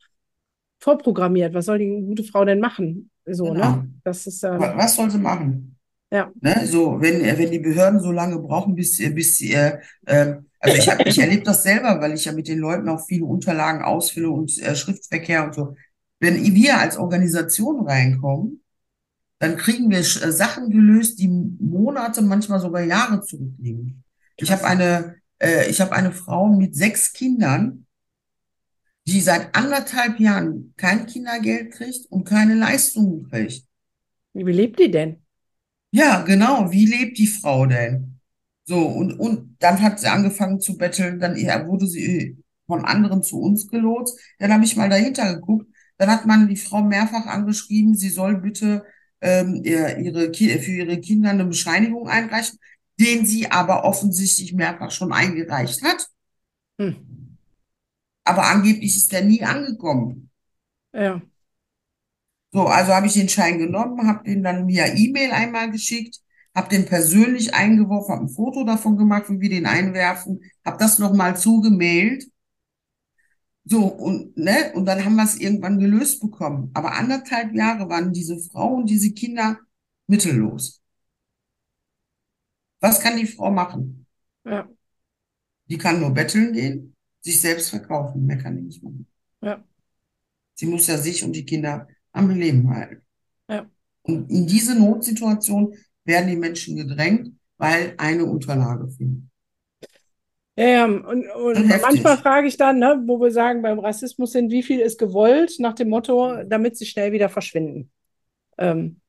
[0.79, 1.53] vorprogrammiert.
[1.53, 3.09] Was soll die gute Frau denn machen?
[3.25, 3.71] So, Genau.
[3.71, 3.89] ne?
[4.03, 5.77] Das ist ähm, Was soll sie machen?
[6.11, 6.65] ja, Ne?
[6.65, 10.46] So, wenn, äh, wenn die Behörden so lange brauchen, bis, äh, bis sie, äh, ähm,
[10.59, 13.25] also ich habe, ich erlebe das selber, weil ich ja mit den Leuten auch viele
[13.25, 15.75] Unterlagen ausfülle und äh, Schriftverkehr und so.
[16.19, 18.63] Wenn wir als Organisation reinkommen,
[19.39, 24.03] dann kriegen wir äh, Sachen gelöst, die Monate, manchmal sogar Jahre zurückliegen.
[24.37, 27.85] Ich habe eine, äh, ich habe eine Frau mit sechs Kindern,
[29.07, 33.63] die seit anderthalb Jahren kein Kindergeld kriegt und keine Leistungen kriegt.
[34.33, 35.21] Wie lebt die denn?
[35.91, 36.71] Ja, genau.
[36.71, 38.16] Wie lebt die Frau denn?
[38.67, 41.35] So, und, und dann hat sie angefangen zu betteln, dann
[41.67, 42.37] wurde sie äh,
[42.67, 44.19] von anderen zu uns gelotst.
[44.39, 45.67] Dann habe ich mal dahinter geguckt.
[45.97, 48.83] Dann hat man die Frau mehrfach angeschrieben, sie soll bitte
[49.21, 52.59] ähm, ihr- ihre, für ihre Kinder eine Bescheinigung einreichen,
[52.99, 56.07] den sie aber offensichtlich mehrfach schon eingereicht hat.
[56.79, 57.37] Hm.
[58.25, 60.29] Aber angeblich ist der nie angekommen.
[60.93, 61.21] Ja,
[62.53, 66.19] So, also habe ich den Schein genommen, habe den dann via E-Mail einmal geschickt,
[66.57, 70.97] habe den persönlich eingeworfen, habe ein Foto davon gemacht, wie wir den einwerfen, habe das
[70.97, 72.25] nochmal zugemailt.
[73.63, 76.71] So, und, ne, und dann haben wir es irgendwann gelöst bekommen.
[76.73, 79.59] Aber anderthalb Jahre waren diese Frau und diese Kinder
[80.07, 80.81] mittellos.
[82.79, 84.07] Was kann die Frau machen?
[84.43, 84.67] ja,
[85.69, 88.25] Die kann nur betteln gehen, sich selbst verkaufen.
[88.25, 89.05] Mehr kann die nicht machen.
[89.41, 89.63] ja,
[90.55, 93.03] Sie muss ja sich und die Kinder am Leben halten.
[93.47, 93.69] ja.
[94.01, 95.75] Und in diese Notsituation
[96.07, 99.21] werden die Menschen gedrängt, weil eine Unterlage fehlt.
[100.57, 104.51] Ja, ja, und, und manchmal frage ich dann, ne, wo wir sagen, beim Rassismus sind,
[104.51, 107.91] wie viel ist gewollt, nach dem Motto, damit sie schnell wieder verschwinden.
[108.57, 109.01] Ähm,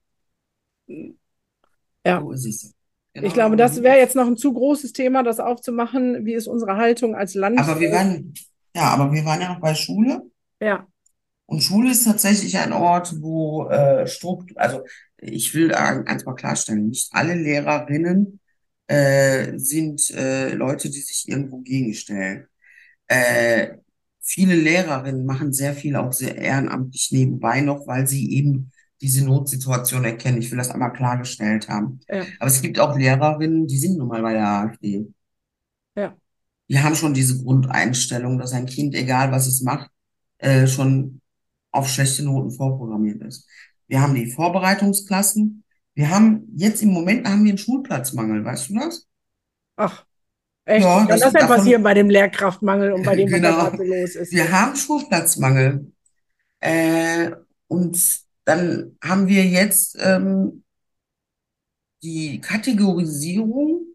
[2.05, 2.75] ja, So es.
[3.15, 6.27] ich Genau glaube, das wäre jetzt noch ein zu großes Thema, das aufzumachen.
[6.27, 7.61] Wie ist unsere Haltung als Land?
[7.61, 8.35] Aber wir waren,
[8.75, 10.23] ja, aber wir waren ja noch bei Schule.
[10.61, 10.87] ja,
[11.49, 14.83] Und Schule ist tatsächlich ein Ort, wo äh, Struktur, also
[15.19, 18.41] ich will ein- eins mal klarstellen, nicht alle Lehrerinnen
[18.89, 22.47] äh, sind äh, Leute, die sich irgendwo gegenstellen.
[23.09, 23.79] Äh,
[24.23, 28.73] viele Lehrerinnen machen sehr viel auch sehr ehrenamtlich nebenbei noch, weil sie eben
[29.03, 30.39] diese Notsituation erkennen.
[30.41, 32.01] Ich will das einmal klargestellt haben.
[32.09, 35.07] ja, Aber es gibt auch Lehrerinnen, die sind nun mal bei der AfD.
[35.97, 36.17] ja,
[36.69, 39.91] Die haben schon diese Grundeinstellung, dass ein Kind, egal was es macht,
[40.39, 41.21] äh, schon
[41.71, 43.49] auf schlechte Noten vorprogrammiert ist.
[43.87, 45.65] Wir haben die Vorbereitungsklassen.
[45.95, 49.09] Wir haben jetzt im Moment haben wir einen Schulplatzmangel, weißt du das?
[49.79, 50.05] ach,
[50.65, 50.85] echt?
[50.85, 53.71] Ja, das das denn davon, passieren bei dem Lehrkraftmangel und bei dem, was da genau.
[53.71, 54.33] gerade los ist?
[54.33, 55.93] Wir haben Schulplatzmangel.
[56.61, 57.31] Äh,
[57.69, 57.99] und
[58.45, 60.65] dann haben wir jetzt ähm,
[62.03, 63.95] die Kategorisierung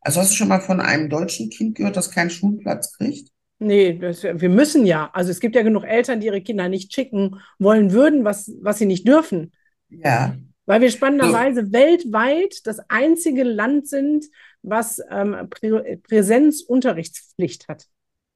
[0.00, 3.31] Also hast du schon mal von einem deutschen Kind gehört, das keinen Schulplatz kriegt?
[3.62, 5.10] Nee, das, wir müssen ja.
[5.12, 8.78] Also es gibt ja genug Eltern, die ihre Kinder nicht schicken wollen würden, was, was
[8.78, 9.52] sie nicht dürfen.
[9.88, 10.36] Ja.
[10.66, 11.72] Weil wir spannenderweise so.
[11.72, 14.26] weltweit das einzige Land sind,
[14.62, 17.86] was ähm, Prä Präsenzunterrichtspflicht hat.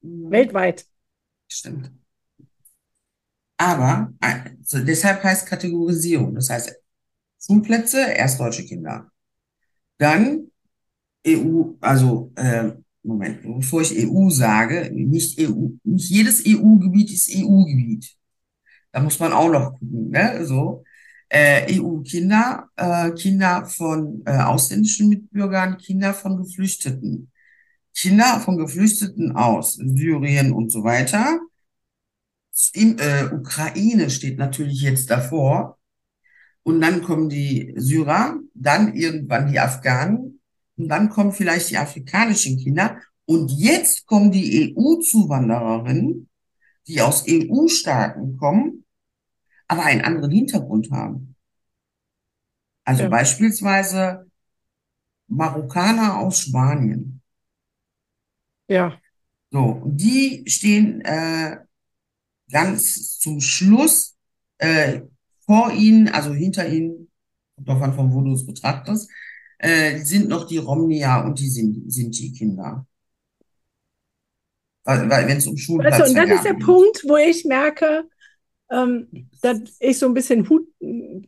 [0.00, 0.30] Mhm.
[0.30, 0.86] Weltweit.
[1.48, 1.90] Stimmt.
[3.58, 6.34] Aber also deshalb heißt Kategorisierung.
[6.34, 6.74] Das heißt,
[7.44, 9.10] Schulplätze, erst deutsche Kinder.
[9.98, 10.50] Dann
[11.26, 12.72] EU, also äh,
[13.06, 18.16] Moment, bevor ich EU sage, nicht EU, nicht jedes EU-Gebiet ist EU-Gebiet.
[18.92, 20.44] Da muss man auch noch gucken, ne?
[20.44, 20.84] So.
[21.28, 27.30] Äh, EU-Kinder, äh, Kinder von äh, ausländischen Mitbürgern, Kinder von Geflüchteten.
[27.94, 31.40] Kinder von Geflüchteten aus Syrien und so weiter.
[32.72, 35.78] In, äh, Ukraine steht natürlich jetzt davor.
[36.62, 40.40] Und dann kommen die Syrer, dann irgendwann die Afghanen
[40.76, 43.00] und dann kommen vielleicht die afrikanischen Kinder.
[43.24, 46.28] Und jetzt kommen die EU-Zuwandererinnen,
[46.86, 48.84] die aus EU-Staaten kommen,
[49.66, 51.34] aber einen anderen Hintergrund haben.
[52.84, 53.08] Also ja.
[53.08, 54.30] beispielsweise
[55.28, 57.20] Marokkaner aus Spanien.
[58.68, 59.00] Ja.
[59.50, 61.56] So, die stehen äh,
[62.50, 64.16] ganz zum Schluss
[64.58, 65.00] äh,
[65.46, 67.10] vor ihnen, also hinter ihnen,
[67.56, 69.10] davon von wo du es betrachtest,
[69.58, 72.86] äh, sind noch die Romnia und die sind, sind die Kinder.
[74.84, 76.64] Weil, weil wenn es um Schulplatz du, Und das ist der geht.
[76.64, 78.04] Punkt, wo ich merke,
[78.70, 79.08] ähm,
[79.42, 81.22] dass ich so ein bisschen Hut, äh,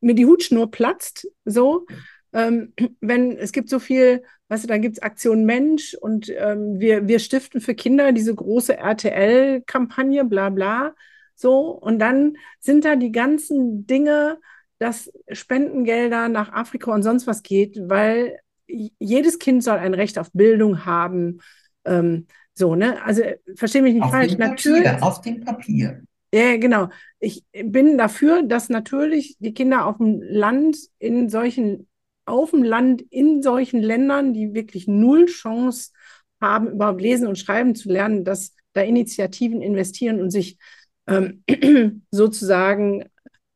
[0.00, 1.86] mir die Hutschnur platzt, so.
[2.32, 6.78] Ähm, wenn es gibt so viel, weißt du, da gibt es Aktion Mensch und ähm,
[6.78, 10.94] wir, wir stiften für Kinder diese große RTL-Kampagne, bla bla.
[11.34, 14.38] So, und dann sind da die ganzen Dinge,
[14.78, 20.30] dass Spendengelder nach Afrika und sonst was geht, weil jedes Kind soll ein Recht auf
[20.32, 21.40] Bildung haben.
[21.84, 23.02] Ähm, so, ne?
[23.02, 23.22] Also
[23.54, 24.32] verstehe mich nicht auf falsch.
[24.32, 26.02] Dem Papier, natürlich, auf dem Papier.
[26.32, 26.88] Ja, genau.
[27.20, 31.88] Ich bin dafür, dass natürlich die Kinder auf dem Land in solchen,
[32.26, 35.92] auf dem Land in solchen Ländern, die wirklich null Chance
[36.40, 40.58] haben, überhaupt lesen und schreiben zu lernen, dass da Initiativen investieren und sich
[41.06, 41.42] ähm,
[42.10, 43.04] sozusagen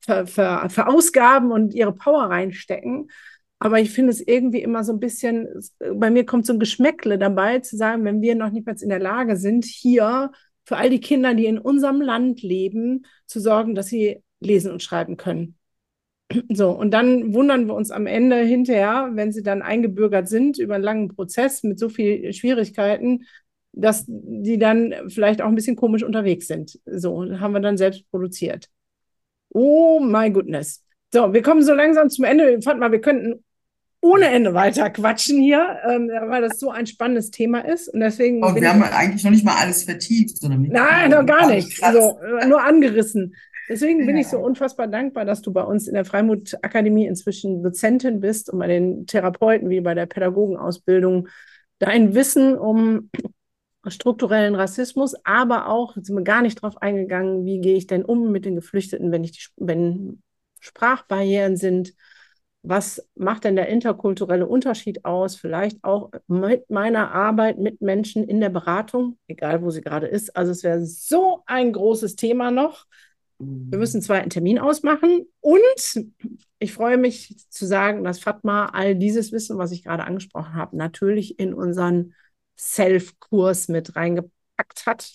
[0.04, 3.10] ver, ver, verausgaben und ihre Power reinstecken.
[3.58, 5.46] Aber ich finde es irgendwie immer so ein bisschen,
[5.94, 8.88] bei mir kommt so ein Geschmäckle dabei, zu sagen, wenn wir noch nicht mal in
[8.88, 10.32] der Lage sind, hier
[10.64, 14.82] für all die Kinder, die in unserem Land leben, zu sorgen, dass sie lesen und
[14.82, 15.56] schreiben können.
[16.48, 20.74] So, und dann wundern wir uns am Ende hinterher, wenn sie dann eingebürgert sind über
[20.76, 23.24] einen langen Prozess mit so vielen Schwierigkeiten,
[23.72, 26.80] dass die dann vielleicht auch ein bisschen komisch unterwegs sind.
[26.86, 28.68] So, haben wir dann selbst produziert.
[29.54, 30.82] Oh my goodness.
[31.12, 32.56] So, wir kommen so langsam zum Ende.
[32.56, 33.44] Ich fand mal, wir könnten
[34.00, 37.88] ohne Ende weiter quatschen hier, ähm, weil das so ein spannendes Thema ist.
[37.88, 38.42] Und deswegen.
[38.42, 41.82] Und wir haben eigentlich noch nicht mal alles vertieft, sondern Nein, noch gar nicht.
[41.82, 43.34] Also nur angerissen.
[43.68, 44.06] Deswegen ja.
[44.06, 48.20] bin ich so unfassbar dankbar, dass du bei uns in der Freimut Akademie inzwischen Dozentin
[48.20, 51.28] bist und bei den Therapeuten wie bei der Pädagogenausbildung
[51.78, 53.08] dein Wissen um
[53.90, 58.30] strukturellen Rassismus, aber auch, sind wir gar nicht drauf eingegangen, wie gehe ich denn um
[58.30, 60.22] mit den Geflüchteten, wenn ich die, wenn
[60.60, 61.94] Sprachbarrieren sind,
[62.62, 65.34] was macht denn der interkulturelle Unterschied aus?
[65.34, 70.36] Vielleicht auch mit meiner Arbeit mit Menschen in der Beratung, egal wo sie gerade ist.
[70.36, 72.86] Also es wäre so ein großes Thema noch.
[73.38, 75.26] Wir müssen einen zweiten Termin ausmachen.
[75.40, 76.06] Und
[76.60, 80.76] ich freue mich zu sagen, dass Fatma all dieses Wissen, was ich gerade angesprochen habe,
[80.76, 82.14] natürlich in unseren
[82.58, 85.14] Self-Kurs mit reingepackt hat,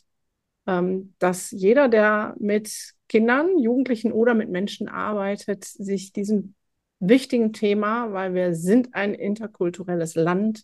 [0.66, 6.56] ähm, dass jeder, der mit Kindern, Jugendlichen oder mit Menschen arbeitet, sich diesem
[7.00, 10.64] wichtigen Thema, weil wir sind ein interkulturelles Land,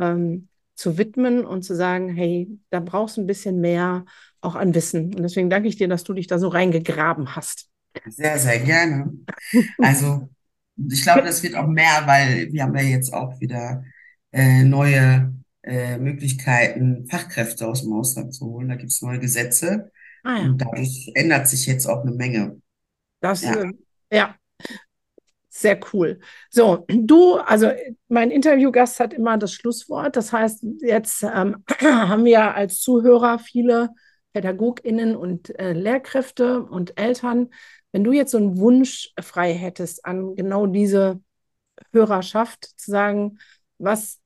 [0.00, 4.04] ähm, zu widmen und zu sagen, hey, da brauchst du ein bisschen mehr
[4.40, 5.12] auch an Wissen.
[5.14, 7.68] Und deswegen danke ich dir, dass du dich da so reingegraben hast.
[8.06, 9.12] Sehr, sehr gerne.
[9.78, 10.28] Also
[10.88, 13.82] ich glaube, das wird auch mehr, weil wir haben ja jetzt auch wieder
[14.30, 15.34] äh, neue
[15.68, 18.68] äh, Möglichkeiten, Fachkräfte aus dem Ausland zu holen.
[18.68, 19.92] Da gibt es neue Gesetze.
[20.24, 20.44] Ah, ja.
[20.46, 22.60] Und dadurch ändert sich jetzt auch eine Menge.
[23.20, 23.54] Das, ja.
[23.54, 23.72] Äh,
[24.10, 24.34] ja.
[25.50, 26.20] Sehr cool.
[26.50, 27.70] So, du, also
[28.08, 30.16] mein Interviewgast hat immer das Schlusswort.
[30.16, 33.90] Das heißt, jetzt ähm, haben wir als Zuhörer viele
[34.32, 37.50] PädagogInnen und äh, Lehrkräfte und Eltern.
[37.92, 41.20] Wenn du jetzt so einen Wunsch frei hättest an genau diese
[41.92, 43.38] Hörerschaft, zu sagen,
[43.78, 44.20] was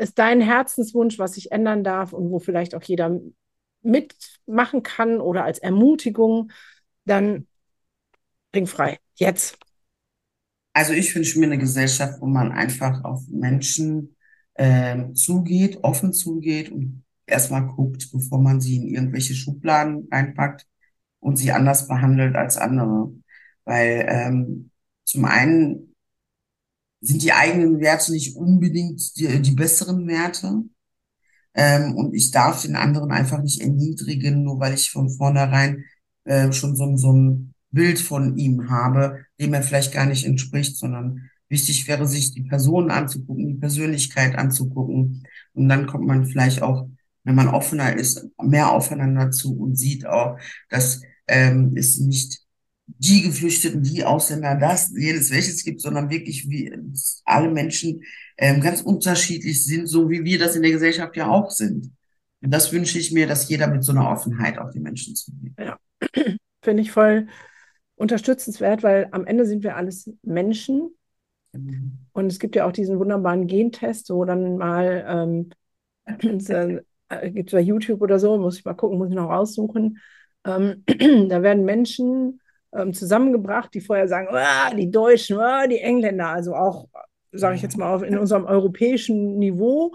[0.00, 3.20] ist dein Herzenswunsch, was sich ändern darf und wo vielleicht auch jeder
[3.82, 6.50] mitmachen kann oder als Ermutigung,
[7.04, 7.46] dann
[8.52, 8.98] bring frei.
[9.14, 9.58] Jetzt.
[10.72, 14.16] Also ich wünsche mir eine Gesellschaft, wo man einfach auf Menschen
[14.56, 20.66] ähm, zugeht, offen zugeht und erstmal guckt, bevor man sie in irgendwelche Schubladen reinpackt
[21.18, 23.12] und sie anders behandelt als andere.
[23.64, 24.70] Weil ähm,
[25.04, 25.89] zum einen
[27.00, 30.64] sind die eigenen Werte nicht unbedingt die, die besseren Werte.
[31.54, 35.84] Ähm, und ich darf den anderen einfach nicht erniedrigen, nur weil ich von vornherein
[36.24, 40.76] äh, schon so, so ein Bild von ihm habe, dem er vielleicht gar nicht entspricht,
[40.76, 45.26] sondern wichtig wäre, sich die Person anzugucken, die Persönlichkeit anzugucken.
[45.52, 46.88] Und dann kommt man vielleicht auch,
[47.24, 50.38] wenn man offener ist, mehr aufeinander zu und sieht auch,
[50.68, 52.40] dass ähm, es nicht
[52.98, 56.72] die Geflüchteten, die Ausländer, das, jedes welches gibt, sondern wirklich wie
[57.24, 58.02] alle Menschen
[58.36, 61.92] ähm, ganz unterschiedlich sind, so wie wir das in der Gesellschaft ja auch sind.
[62.42, 65.52] Und das wünsche ich mir, dass jeder mit so einer Offenheit auf die Menschen zugeht.
[65.58, 65.78] Ja,
[66.62, 67.28] finde ich voll
[67.96, 70.90] unterstützenswert, weil am Ende sind wir alles Menschen.
[71.52, 71.98] Mhm.
[72.12, 75.50] Und es gibt ja auch diesen wunderbaren Gentest, wo dann mal ähm,
[77.10, 79.98] äh, gibt es bei YouTube oder so, muss ich mal gucken, muss ich noch raussuchen.
[80.44, 80.84] Ähm,
[81.28, 82.39] da werden Menschen
[82.72, 86.88] ähm, zusammengebracht, die vorher sagen, oh, die Deutschen, oh, die Engländer, also auch,
[87.32, 89.92] sage ich jetzt mal, auf, in unserem europäischen Niveau.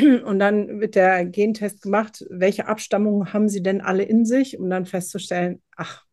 [0.00, 4.70] Und dann wird der Gentest gemacht, welche Abstammung haben sie denn alle in sich, um
[4.70, 6.04] dann festzustellen, ach,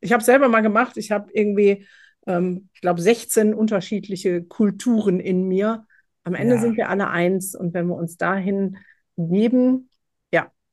[0.00, 1.86] ich habe selber mal gemacht, ich habe irgendwie,
[2.26, 5.86] ähm, ich glaube, 16 unterschiedliche Kulturen in mir.
[6.24, 6.60] Am Ende ja.
[6.60, 8.76] sind wir alle eins und wenn wir uns dahin
[9.16, 9.88] geben,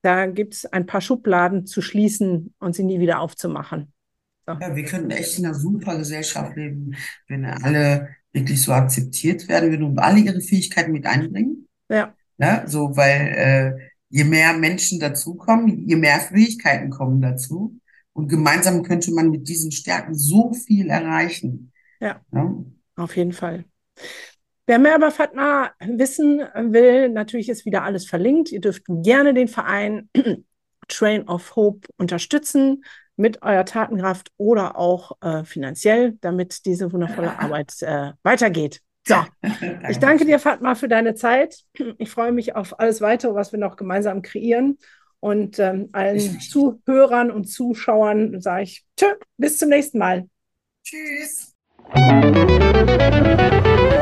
[0.01, 3.93] da gibt es ein paar Schubladen zu schließen und sie nie wieder aufzumachen.
[4.45, 4.53] So.
[4.53, 6.95] Ja, wir könnten echt in einer super Gesellschaft leben,
[7.27, 11.67] wenn alle wirklich so akzeptiert werden, wenn alle ihre Fähigkeiten mit einbringen.
[11.89, 12.15] Ja.
[12.37, 17.79] Ja, so, weil äh, je mehr Menschen dazukommen, je mehr Fähigkeiten kommen dazu.
[18.13, 21.71] Und gemeinsam könnte man mit diesen Stärken so viel erreichen.
[21.99, 22.55] Ja, ja?
[22.95, 23.65] auf jeden Fall.
[24.71, 28.53] Wer mehr über Fatma wissen will, natürlich ist wieder alles verlinkt.
[28.53, 30.09] Ihr dürft gerne den Verein
[30.87, 32.85] Train of Hope unterstützen
[33.17, 38.79] mit eurer Tatenkraft oder auch äh, finanziell, damit diese wundervolle Arbeit äh, weitergeht.
[39.05, 39.15] So,
[39.89, 41.65] ich danke dir, Fatma, für deine Zeit.
[41.97, 44.77] Ich freue mich auf alles weitere, was wir noch gemeinsam kreieren.
[45.19, 50.29] Und ähm, allen Zuhörern und Zuschauern sage ich tschö, bis zum nächsten Mal.
[50.85, 51.57] Tschüss.